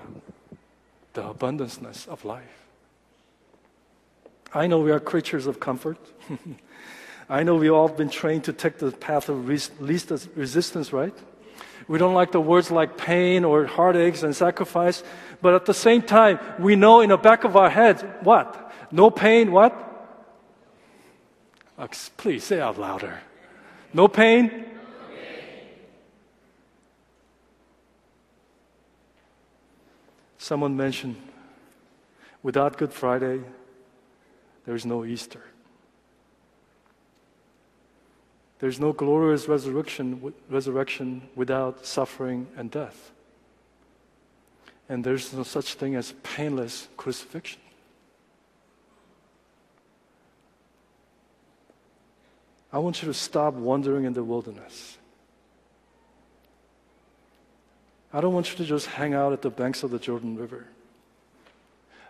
[1.12, 2.65] the abundanceness of life.
[4.52, 5.98] I know we are creatures of comfort.
[7.28, 11.14] I know we've all been trained to take the path of least resistance, right?
[11.88, 15.02] We don't like the words like pain or heartaches and sacrifice,
[15.40, 18.72] but at the same time, we know in the back of our heads, what?
[18.90, 19.82] No pain, what?
[21.78, 23.20] Uh, please say out louder.
[23.92, 24.46] No pain?
[24.46, 24.66] no pain?
[30.38, 31.16] Someone mentioned,
[32.42, 33.40] without Good Friday,
[34.66, 35.42] there's no Easter.
[38.58, 43.12] There's no glorious resurrection, resurrection without suffering and death.
[44.88, 47.60] And there's no such thing as painless crucifixion.
[52.72, 54.98] I want you to stop wandering in the wilderness.
[58.12, 60.66] I don't want you to just hang out at the banks of the Jordan River.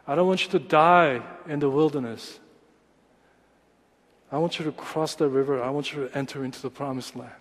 [0.07, 2.39] I don't want you to die in the wilderness.
[4.31, 5.63] I want you to cross the river.
[5.63, 7.33] I want you to enter into the promised land.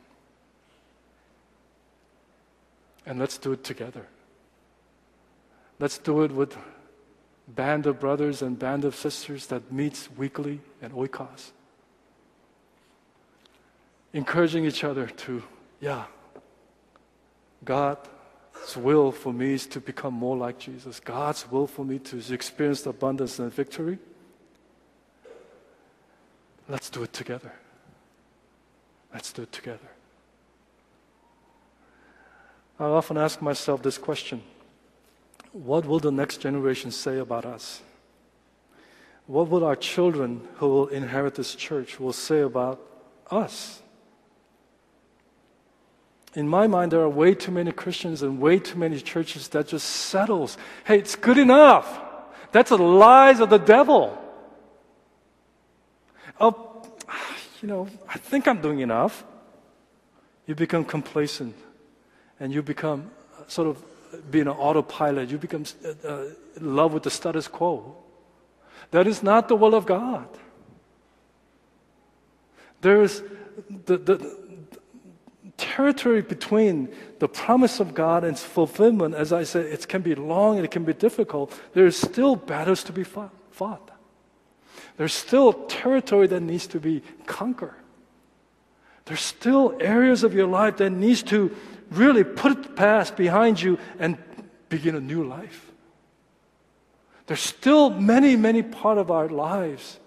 [3.06, 4.08] And let's do it together.
[5.80, 6.58] Let's do it with
[7.48, 11.52] band of brothers and band of sisters that meets weekly at Oikos.
[14.14, 15.44] Encouraging each other to,
[15.82, 16.06] yeah,
[17.64, 18.08] God's
[18.78, 21.00] will for me is to become more like Jesus.
[21.00, 24.00] God's will for me to experience the abundance and victory.
[26.68, 27.54] Let's do it together.
[29.14, 29.90] Let's do it together.
[32.80, 34.42] I often ask myself this question
[35.52, 37.82] What will the next generation say about us?
[39.28, 42.80] What will our children who will inherit this church will say about
[43.32, 43.82] us?
[46.36, 49.70] In my mind, there are way too many Christians and way too many churches that
[49.70, 50.58] just settles.
[50.84, 52.02] Hey, it's good enough.
[52.52, 54.22] That's the lies of the devil
[56.40, 56.84] oh,
[57.62, 59.24] you know, I think I'm doing enough.
[60.46, 61.56] You become complacent
[62.40, 65.30] and you become uh, sort of being an autopilot.
[65.30, 66.26] You become uh, uh,
[66.58, 67.96] in love with the status quo.
[68.92, 70.28] That is not the will of God.
[72.82, 73.24] There is
[73.86, 74.38] the, the, the
[75.58, 80.14] territory between the promise of God and its fulfillment, as I said, it can be
[80.16, 81.58] long and it can be difficult.
[81.74, 83.34] There is still battles to be fought.
[83.52, 83.92] fought.
[84.98, 87.74] There's still territory that needs to be conquered.
[89.06, 91.56] There's still areas of your life that needs to
[91.92, 94.18] really put the past behind you and
[94.70, 95.72] begin a new life.
[97.28, 100.00] There's still many, many part of our lives,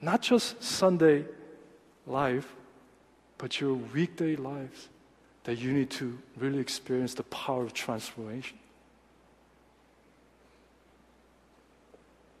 [0.00, 1.24] not just Sunday
[2.06, 2.54] life,
[3.38, 4.88] but your weekday lives
[5.44, 8.58] that you need to really experience the power of transformation.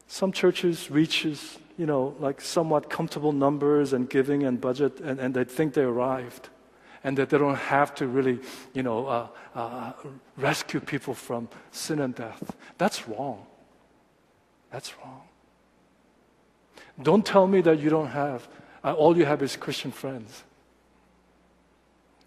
[0.08, 5.34] Some churches reaches, you know, like somewhat comfortable numbers and giving and budget, and, and
[5.34, 6.48] they think they arrived,
[7.02, 8.38] and that they don't have to really,
[8.72, 9.92] you know, uh, uh,
[10.36, 12.54] rescue people from sin and death.
[12.78, 13.46] That's wrong.
[14.70, 15.22] That's wrong.
[17.02, 18.48] Don't tell me that you don't have,
[18.82, 20.44] uh, all you have is Christian friends.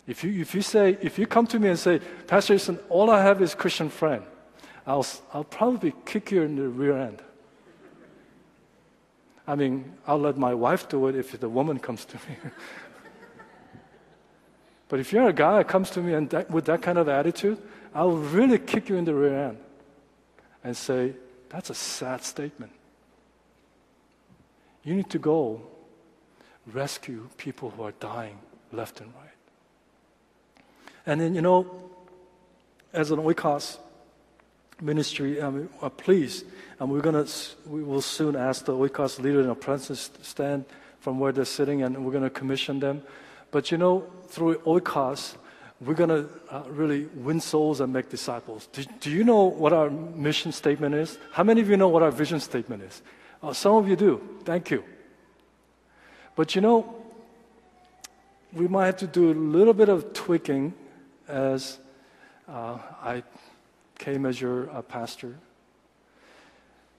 [0.05, 3.09] If you, if you say, if you come to me and say, Pastor listen, all
[3.09, 4.23] I have is Christian friend,
[4.85, 7.21] I'll, I'll probably kick you in the rear end.
[9.49, 12.35] I mean, I'll let my wife do it if the woman comes to me.
[14.87, 17.09] but if you're a guy that comes to me and that, with that kind of
[17.09, 17.57] attitude,
[17.95, 19.57] I'll really kick you in the rear end
[20.63, 21.15] and say,
[21.49, 22.71] that's a sad statement.
[24.83, 25.63] You need to go
[26.67, 28.37] rescue people who are dying
[28.71, 30.63] left and right.
[31.07, 31.89] And then, you know,
[32.93, 33.79] as an oikos
[34.81, 36.43] ministry, um, uh, please,
[36.79, 37.25] and we're gonna,
[37.65, 40.65] we will soon ask the oikos leader and apprentices to stand
[40.99, 43.01] from where they're sitting, and we're gonna commission them.
[43.51, 45.35] But you know, through oikos,
[45.81, 48.67] we're gonna uh, really win souls and make disciples.
[48.71, 51.17] Do, do, you know what our mission statement is?
[51.31, 53.01] How many of you know what our vision statement is?
[53.41, 54.21] Uh, some of you do.
[54.43, 54.83] Thank you.
[56.35, 56.95] But you know,
[58.51, 60.73] we might have to do a little bit of tweaking
[61.27, 61.77] as
[62.47, 63.23] uh, I
[63.99, 65.35] came as your uh, pastor.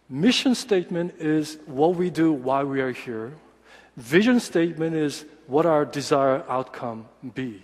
[0.08, 3.32] Mission statement is what we do while we are here.
[3.96, 7.62] Vision statement is what our desired outcome be.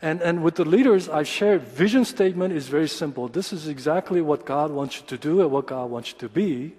[0.00, 3.26] And, and with the leaders, I shared vision statement is very simple.
[3.26, 6.28] This is exactly what God wants you to do and what God wants you to
[6.28, 6.74] be.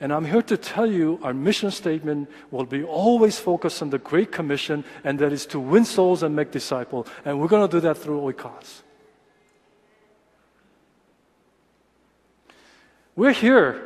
[0.00, 3.98] And I'm here to tell you our mission statement will be always focused on the
[3.98, 7.08] Great Commission, and that is to win souls and make disciples.
[7.24, 8.82] And we're going to do that through Oikos.
[13.18, 13.82] We're here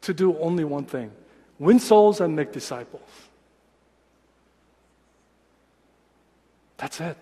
[0.00, 1.12] to do only one thing
[1.60, 3.08] win souls and make disciples.
[6.76, 7.16] That's it.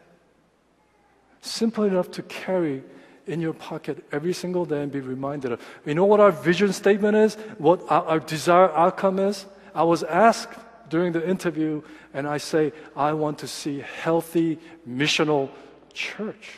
[1.42, 2.82] Simple enough to carry
[3.26, 5.60] in your pocket every single day and be reminded of.
[5.84, 7.34] You know what our vision statement is?
[7.58, 9.44] What our, our desired outcome is?
[9.74, 11.82] I was asked during the interview,
[12.14, 15.50] and I say, I want to see healthy missional
[15.92, 16.52] church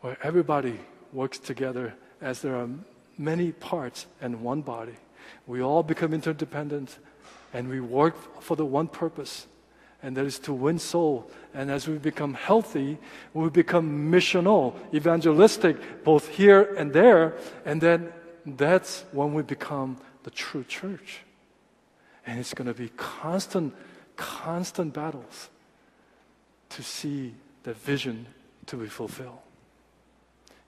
[0.00, 0.80] where everybody
[1.14, 2.68] works together as there are
[3.16, 4.96] many parts and one body.
[5.46, 6.98] We all become interdependent
[7.52, 9.46] and we work for the one purpose
[10.04, 11.30] and that is to win soul.
[11.54, 12.98] And as we become healthy,
[13.32, 17.38] we become missional, evangelistic, both here and there.
[17.64, 18.12] And then
[18.44, 21.20] that's when we become the true church.
[22.26, 23.74] And it's going to be constant,
[24.16, 25.48] constant battles
[26.68, 28.26] to see that vision
[28.66, 29.43] to be fulfilled.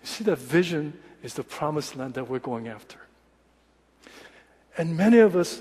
[0.06, 0.92] See, that vision
[1.24, 2.96] is the promised land that we're going after.
[4.78, 5.60] And many of us,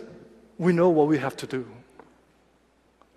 [0.59, 1.65] we know what we have to do.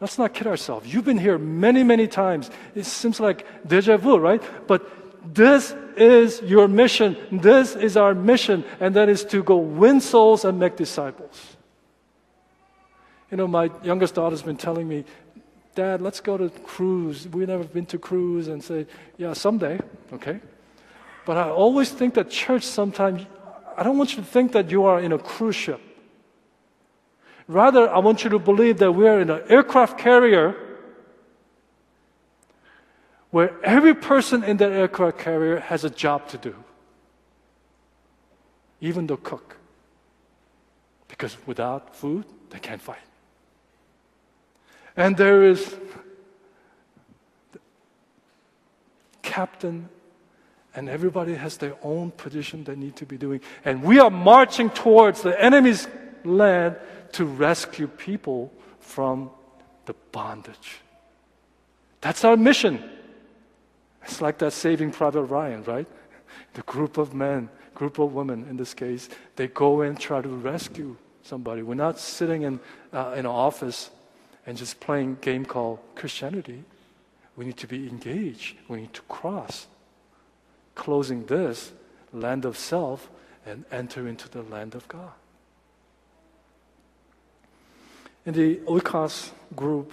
[0.00, 0.92] Let's not kid ourselves.
[0.92, 2.50] You've been here many, many times.
[2.74, 4.42] It seems like deja vu, right?
[4.66, 4.88] But
[5.34, 7.14] this is your mission.
[7.30, 11.58] This is our mission, and that is to go win souls and make disciples.
[13.30, 15.04] You know, my youngest daughter's been telling me,
[15.74, 17.28] Dad, let's go to cruise.
[17.28, 18.86] We've never been to cruise, and say,
[19.18, 19.78] Yeah, someday,
[20.14, 20.40] okay?
[21.28, 23.26] But I always think that church sometimes,
[23.76, 25.78] I don't want you to think that you are in a cruise ship.
[27.46, 30.56] Rather, I want you to believe that we are in an aircraft carrier
[33.30, 36.54] where every person in that aircraft carrier has a job to do,
[38.80, 39.58] even the cook.
[41.08, 43.04] Because without food, they can't fight.
[44.96, 45.76] And there is
[49.20, 49.90] captain,
[50.74, 53.40] and everybody has their own position they need to be doing.
[53.64, 55.88] And we are marching towards the enemy's
[56.24, 56.76] land
[57.12, 59.30] to rescue people from
[59.86, 60.78] the bondage.
[62.00, 62.82] That's our mission.
[64.02, 65.86] It's like that saving Private Ryan, right?
[66.54, 70.28] The group of men, group of women in this case, they go and try to
[70.28, 71.62] rescue somebody.
[71.62, 72.60] We're not sitting in,
[72.92, 73.90] uh, in an office
[74.46, 76.64] and just playing game called Christianity.
[77.36, 78.56] We need to be engaged.
[78.66, 79.66] We need to cross,
[80.78, 81.72] closing this
[82.12, 83.10] land of self
[83.44, 85.12] and enter into the land of God.
[88.24, 89.92] In the Oikos group,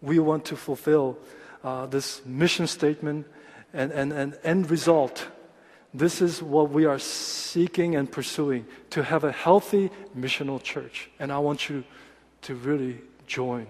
[0.00, 1.18] we want to fulfill
[1.64, 3.26] uh, this mission statement
[3.74, 5.28] and, and, and end result.
[5.94, 11.10] This is what we are seeking and pursuing to have a healthy missional church.
[11.18, 11.84] And I want you
[12.42, 13.66] to really join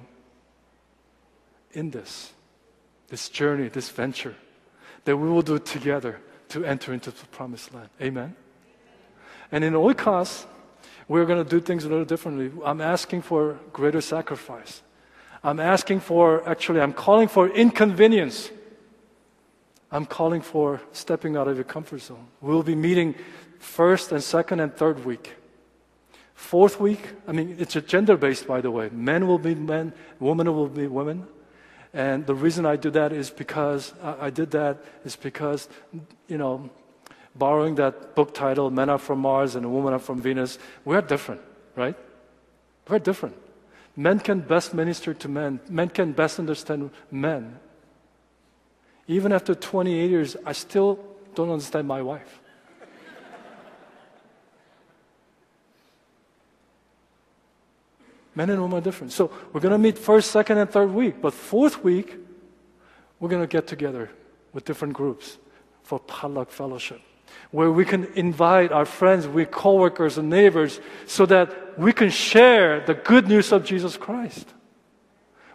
[1.73, 2.33] in this,
[3.09, 4.37] this journey, this venture
[5.05, 6.21] that we will do together
[6.53, 7.89] to enter into the promised land.
[8.01, 8.37] Amen.
[9.51, 10.47] And in Oikos,
[11.09, 12.51] we're going to do things a little differently.
[12.65, 14.83] I'm asking for greater sacrifice.
[15.45, 18.51] I'm asking for, actually, I'm calling for inconvenience.
[19.91, 22.29] I'm calling for stepping out of your comfort zone.
[22.41, 23.15] We'll be meeting
[23.59, 25.35] first and second and third week.
[26.35, 28.89] Fourth week, I mean, it's a gender based, by the way.
[28.91, 31.27] Men will be men, women will be women.
[31.95, 35.68] And the reason I do that is because I did that is because,
[36.26, 36.70] you know,
[37.34, 41.43] borrowing that book title, Men Are From Mars and Women Are From Venus, we're different,
[41.76, 41.97] right?
[42.88, 43.36] We're different.
[43.95, 47.59] Men can best minister to men, men can best understand men.
[49.07, 50.99] Even after 28 years, I still
[51.34, 52.40] don't understand my wife.
[58.35, 59.12] Men and women are different.
[59.12, 61.20] So we're going to meet first, second, and third week.
[61.20, 62.16] But fourth week,
[63.20, 64.11] we're going to get together
[64.53, 65.39] with different groups
[65.83, 67.01] for potluck fellowship,
[67.51, 72.80] where we can invite our friends, we coworkers and neighbors, so that we can share
[72.80, 74.49] the good news of Jesus Christ.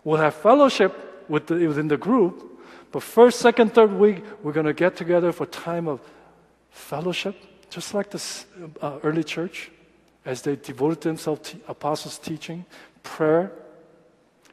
[0.04, 2.44] We'll have fellowship with the, within the group,
[2.92, 6.00] but first, second, third week, we're going to get together for time of
[6.70, 7.36] fellowship,
[7.70, 8.22] just like the
[8.82, 9.72] uh, early church
[10.28, 12.66] as they devoted themselves to apostles' teaching,
[13.02, 13.50] prayer,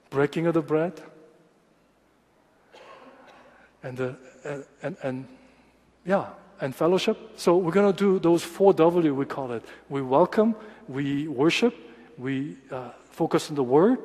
[0.08, 0.92] breaking of the bread,
[3.82, 5.28] and, the, and, and, and
[6.06, 6.26] yeah,
[6.60, 7.18] and fellowship.
[7.36, 9.64] So we're going to do those four W, we call it.
[9.88, 10.54] We welcome,
[10.86, 11.74] we worship,
[12.16, 13.98] we uh, focus on the word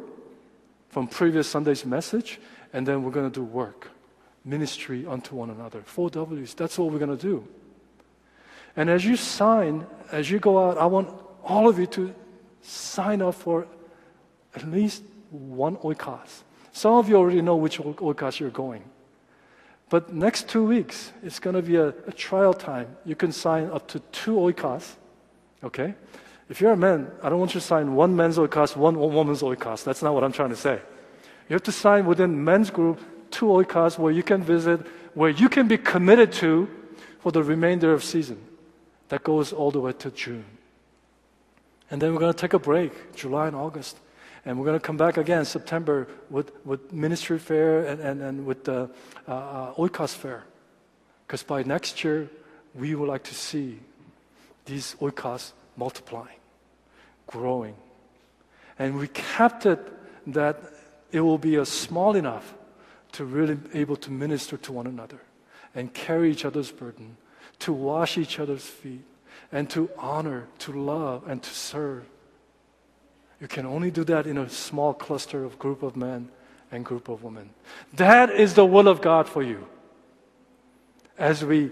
[0.90, 2.40] from previous Sunday's message,
[2.74, 3.92] and then we're going to do work,
[4.44, 5.84] ministry unto one another.
[5.84, 6.56] Four W's.
[6.56, 7.48] That's what we're going to do.
[8.76, 12.14] And as you sign, as you go out, I want all of you to
[12.62, 13.68] sign up for
[14.56, 16.44] at least one oikos.
[16.72, 18.84] Some of you already know which oikos you're going.
[19.90, 22.96] But next two weeks, it's going to be a, a, trial time.
[23.06, 24.96] You can sign up to two oikos,
[25.64, 25.96] okay?
[26.48, 29.42] If you're a man, I don't want you to sign one men's oikos, one woman's
[29.42, 29.84] oikos.
[29.84, 30.80] That's not what I'm trying to say.
[31.48, 33.00] You have to sign within men's group
[33.32, 34.86] two oikos where you can visit,
[35.16, 36.70] where you can be committed to
[37.20, 38.40] for the remainder of season.
[39.10, 40.46] That goes all the way to June.
[41.92, 43.98] And then we're going to take a break, July and August.
[44.46, 48.46] And we're going to come back again September with, with ministry fair and, and, and
[48.46, 48.90] with the
[49.28, 50.44] uh, uh, Oikos fair.
[51.28, 52.30] Because by next year,
[52.74, 53.80] we would like to see
[54.66, 56.38] these Oikos multiplying,
[57.28, 57.76] growing.
[58.78, 59.80] And we kept it
[60.28, 60.62] that
[61.12, 62.54] it will be a small enough
[63.14, 65.20] to really be able to minister to one another
[65.76, 67.18] and carry each other's burden,
[67.60, 69.04] to wash each other's feet,
[69.52, 72.06] and to honor, to love, and to serve.
[73.40, 76.30] You can only do that in a small cluster of group of men
[76.72, 77.50] and group of women.
[77.94, 79.68] That is the will of God for you.
[81.18, 81.72] As we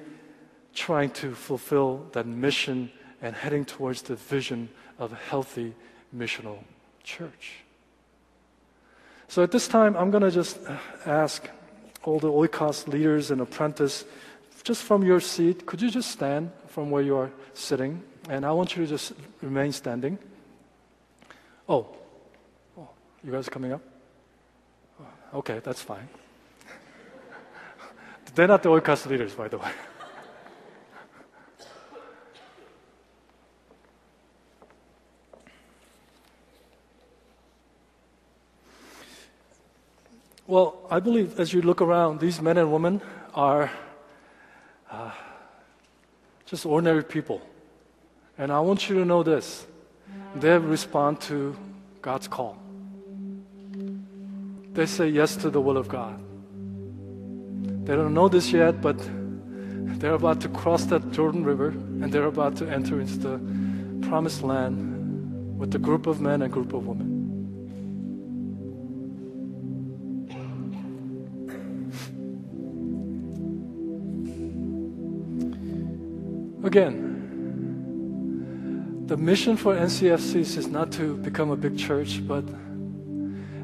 [0.74, 2.92] trying to fulfill that mission
[3.22, 5.74] and heading towards the vision of a healthy
[6.16, 6.60] missional
[7.04, 7.56] church.
[9.28, 10.60] So at this time, I'm going to just
[11.06, 11.50] ask
[12.04, 14.06] all the oikos leaders and apprentices,
[14.68, 18.52] just from your seat, could you just stand from where you are sitting, and I
[18.52, 20.20] want you to just remain standing.
[21.70, 21.88] Oh,
[22.78, 22.90] oh
[23.24, 23.82] you guys coming up?
[25.00, 26.10] Oh, okay, that's fine.
[28.36, 29.72] They're not the Oikos leaders, by the way.
[40.50, 43.02] Well, I believe as you look around, these men and women
[43.36, 43.70] are
[44.92, 45.12] uh,
[46.46, 47.42] just ordinary people.
[48.38, 49.66] And I want you to know this
[50.36, 51.56] they respond to
[52.02, 52.58] God's call.
[54.74, 56.20] They say yes to the will of God.
[57.86, 58.98] They don't know this yet, but
[60.00, 64.44] they're about to cross that Jordan River and they're about to enter into the promised
[64.44, 67.17] land with a group of men and a group of women.
[76.68, 77.00] Again,
[79.08, 82.44] the mission for NCFCs is not to become a big church, but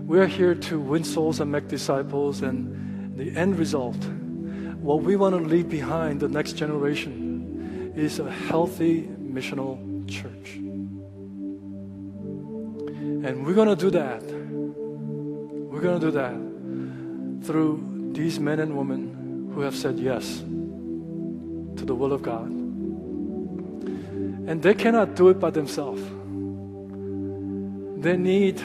[0.05, 2.41] we are here to win souls and make disciples.
[2.43, 3.97] And the end result,
[4.79, 9.77] what we want to leave behind the next generation, is a healthy missional
[10.09, 10.55] church.
[13.25, 14.23] And we're going to do that.
[14.23, 21.83] We're going to do that through these men and women who have said yes to
[21.83, 22.62] the will of God.
[24.45, 26.01] And they cannot do it by themselves.
[28.03, 28.61] They need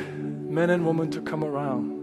[0.51, 1.99] men and women to come around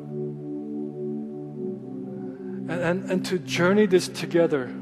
[2.70, 4.74] and, and, and to journey this together,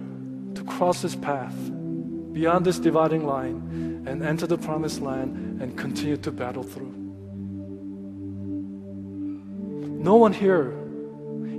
[0.56, 1.56] to cross this path
[2.32, 6.94] beyond this dividing line and enter the promised land and continue to battle through.
[10.04, 10.72] No one here,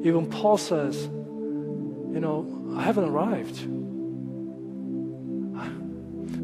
[0.02, 3.66] even Paul says, you know, I haven't arrived.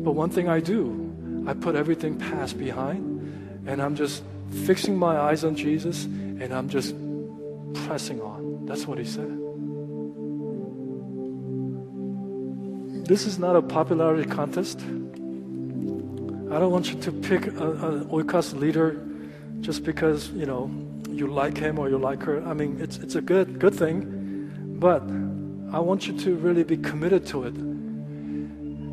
[0.03, 4.23] But one thing I do, I put everything past behind and I'm just
[4.65, 6.95] fixing my eyes on Jesus and I'm just
[7.87, 8.67] pressing on.
[8.67, 9.37] That's what he said.
[13.07, 14.81] This is not a popularity contest.
[14.81, 19.05] I don't want you to pick an Oikos leader
[19.61, 20.71] just because, you know,
[21.09, 22.43] you like him or you like her.
[22.47, 25.03] I mean, it's, it's a good, good thing, but
[25.75, 27.55] I want you to really be committed to it.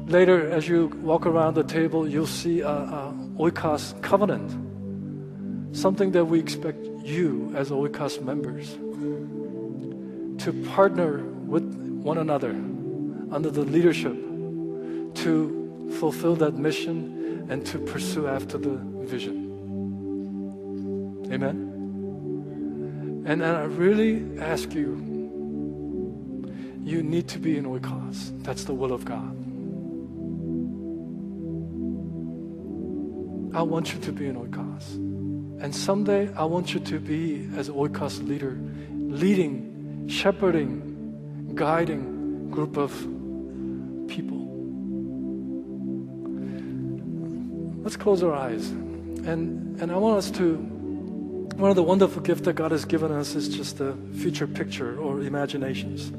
[0.07, 4.51] Later, as you walk around the table, you'll see a, a Oikos covenant,
[5.75, 8.77] something that we expect you as Oikos members
[10.43, 11.63] to partner with
[12.01, 12.51] one another
[13.31, 14.15] under the leadership
[15.15, 19.43] to fulfill that mission and to pursue after the vision.
[21.33, 21.73] Amen.
[23.25, 24.95] And, and I really ask you,
[26.81, 28.31] you need to be in oikos.
[28.43, 29.46] That's the will of God.
[33.57, 34.93] I want you to be an oikos.
[35.63, 38.55] And someday I want you to be as oikos leader,
[38.91, 42.91] leading, shepherding, guiding group of
[44.07, 44.37] people.
[47.81, 48.69] Let's close our eyes.
[48.69, 50.57] And, and I want us to
[51.55, 54.99] one of the wonderful gifts that God has given us is just a future picture
[54.99, 56.11] or imaginations.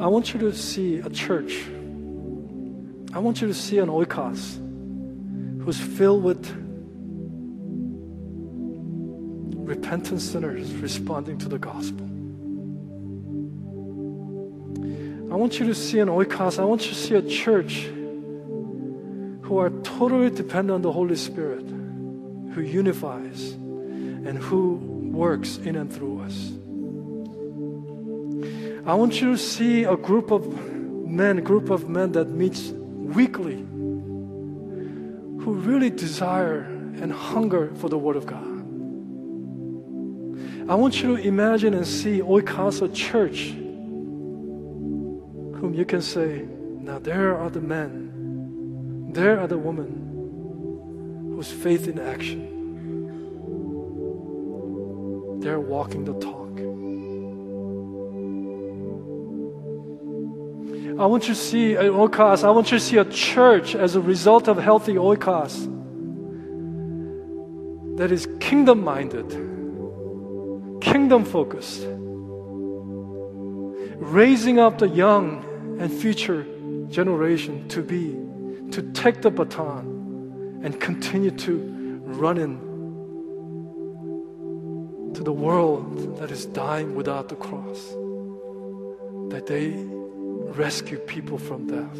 [0.00, 1.62] I want you to see a church.
[3.12, 4.69] I want you to see an oikos
[5.70, 6.44] who's filled with
[9.54, 12.04] repentant sinners responding to the gospel.
[15.32, 16.58] I want you to see an oikos.
[16.58, 17.82] I want you to see a church
[19.42, 24.74] who are totally dependent on the Holy Spirit, who unifies and who
[25.12, 26.50] works in and through us.
[28.88, 30.52] I want you to see a group of
[31.06, 33.64] men, group of men that meets weekly,
[35.40, 36.60] who really desire
[37.00, 38.60] and hunger for the Word of God.
[40.70, 43.50] I want you to imagine and see Oikasa church,
[45.58, 46.46] whom you can say,
[46.80, 52.46] now there are the men, there are the women whose faith in action.
[55.40, 56.39] They're walking the talk.
[61.00, 62.44] I want you to see an oikos.
[62.44, 65.66] I want you to see a church as a result of healthy oikos
[67.96, 69.30] that is kingdom minded,
[70.82, 71.86] kingdom focused,
[73.96, 75.42] raising up the young
[75.80, 76.46] and future
[76.90, 78.14] generation to be,
[78.70, 82.58] to take the baton and continue to run in
[85.14, 87.88] to the world that is dying without the cross,
[89.30, 89.72] that they
[90.50, 91.98] rescue people from death.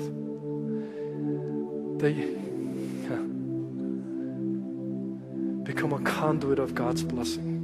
[2.01, 2.13] They
[5.65, 7.59] become a conduit of God's blessing.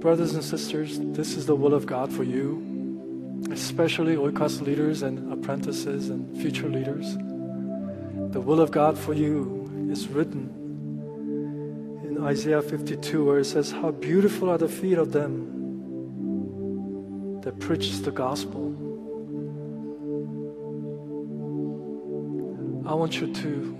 [0.00, 5.32] Brothers and sisters, this is the will of God for you, especially Oikos leaders and
[5.32, 7.14] apprentices and future leaders.
[8.32, 10.61] The will of God for you is written
[12.22, 15.52] Isaiah 52, where it says, How beautiful are the feet of them
[17.42, 18.68] that preaches the gospel.
[22.86, 23.76] I want you to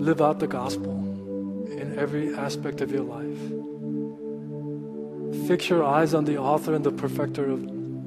[0.00, 0.98] live out the gospel
[1.70, 3.38] in every aspect of your life.
[5.46, 7.62] Fix your eyes on the author and the perfecter of,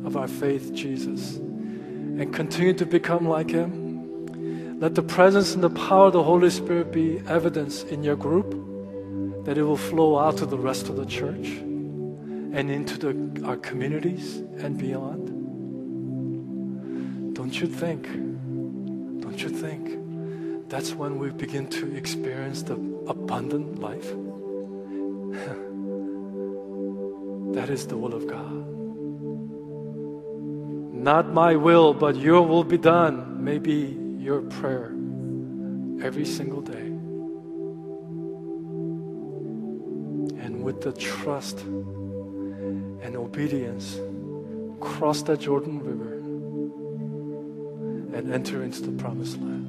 [0.06, 4.80] of our faith, Jesus, and continue to become like him.
[4.82, 8.75] Let the presence and the power of the Holy Spirit be evidence in your group
[9.46, 11.62] that it will flow out to the rest of the church
[12.56, 15.28] and into the, our communities and beyond.
[17.36, 18.08] Don't you think?
[19.22, 20.00] Don't you think?
[20.68, 22.74] That's when we begin to experience the
[23.08, 24.10] abundant life.
[27.54, 28.66] that is the will of God.
[30.96, 34.96] Not my will, but your will be done, may be your prayer
[36.02, 36.85] every single day.
[40.66, 44.00] With the trust and obedience,
[44.80, 46.16] cross that Jordan River
[48.18, 49.68] and enter into the promised land.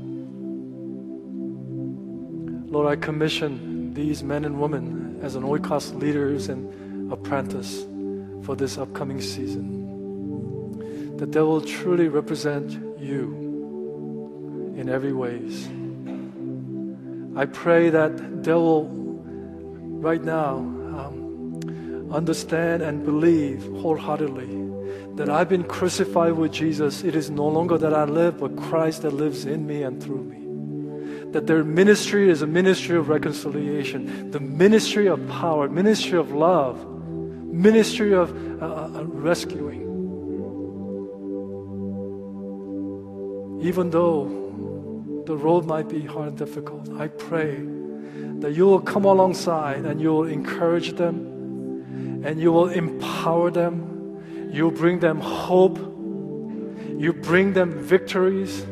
[2.71, 7.85] Lord, I commission these men and women as an oikos leaders and apprentice
[8.45, 11.19] for this upcoming season.
[11.19, 13.35] That they will truly represent you
[14.79, 15.69] in every ways.
[17.37, 18.89] I pray that they will
[20.01, 20.76] right now
[22.17, 24.67] understand and believe wholeheartedly
[25.17, 27.05] that I've been crucified with Jesus.
[27.05, 30.25] It is no longer that I live, but Christ that lives in me and through
[30.25, 31.31] me.
[31.33, 36.87] That their ministry is a ministry of reconciliation, the ministry of power, ministry of love,
[36.89, 38.31] ministry of
[38.63, 39.83] uh, uh, rescuing.
[43.63, 47.57] Even though the road might be hard and difficult, I pray
[48.41, 51.36] that you will come alongside and you will encourage them
[52.27, 54.51] and you will empower them.
[54.53, 55.79] You bring them hope.
[55.79, 58.67] You bring them victories.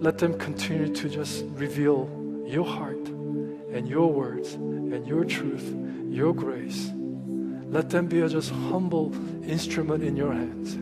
[0.00, 2.10] Let them continue to just reveal
[2.44, 5.72] your heart and your words and your truth,
[6.08, 6.90] your grace.
[7.68, 10.74] Let them be a just humble instrument in your hands.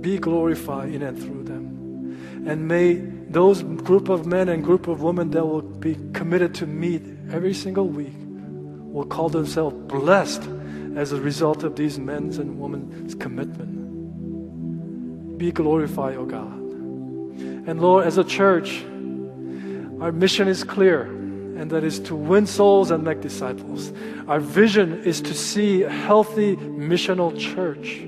[0.00, 2.46] Be glorified in and through them.
[2.46, 6.68] And may those group of men and group of women that will be committed to
[6.68, 8.14] meet every single week
[8.98, 10.42] will call themselves blessed
[10.96, 13.78] as a result of these men's and women's commitment.
[15.38, 16.52] Be glorified, O oh God.
[17.68, 18.82] And Lord, as a church,
[20.00, 23.92] our mission is clear, and that is to win souls and make disciples.
[24.26, 28.02] Our vision is to see a healthy missional church.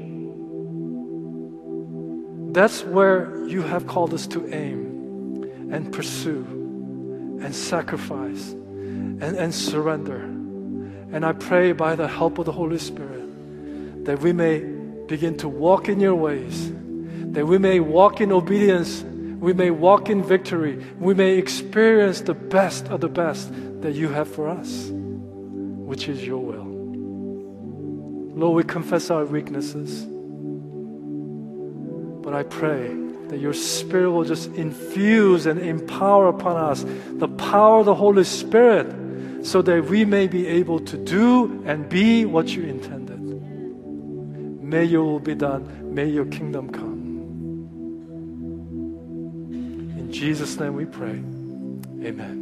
[2.52, 6.44] That's where you have called us to aim and pursue
[7.42, 10.39] and sacrifice and, and surrender.
[11.12, 15.48] And I pray by the help of the Holy Spirit that we may begin to
[15.48, 16.72] walk in your ways,
[17.32, 22.34] that we may walk in obedience, we may walk in victory, we may experience the
[22.34, 23.50] best of the best
[23.82, 26.66] that you have for us, which is your will.
[28.38, 30.06] Lord, we confess our weaknesses,
[32.22, 32.94] but I pray
[33.28, 38.24] that your Spirit will just infuse and empower upon us the power of the Holy
[38.24, 38.86] Spirit
[39.42, 43.20] so that we may be able to do and be what you intended.
[44.62, 45.94] May your will be done.
[45.94, 47.00] May your kingdom come.
[49.98, 51.22] In Jesus' name we pray.
[52.06, 52.38] Amen.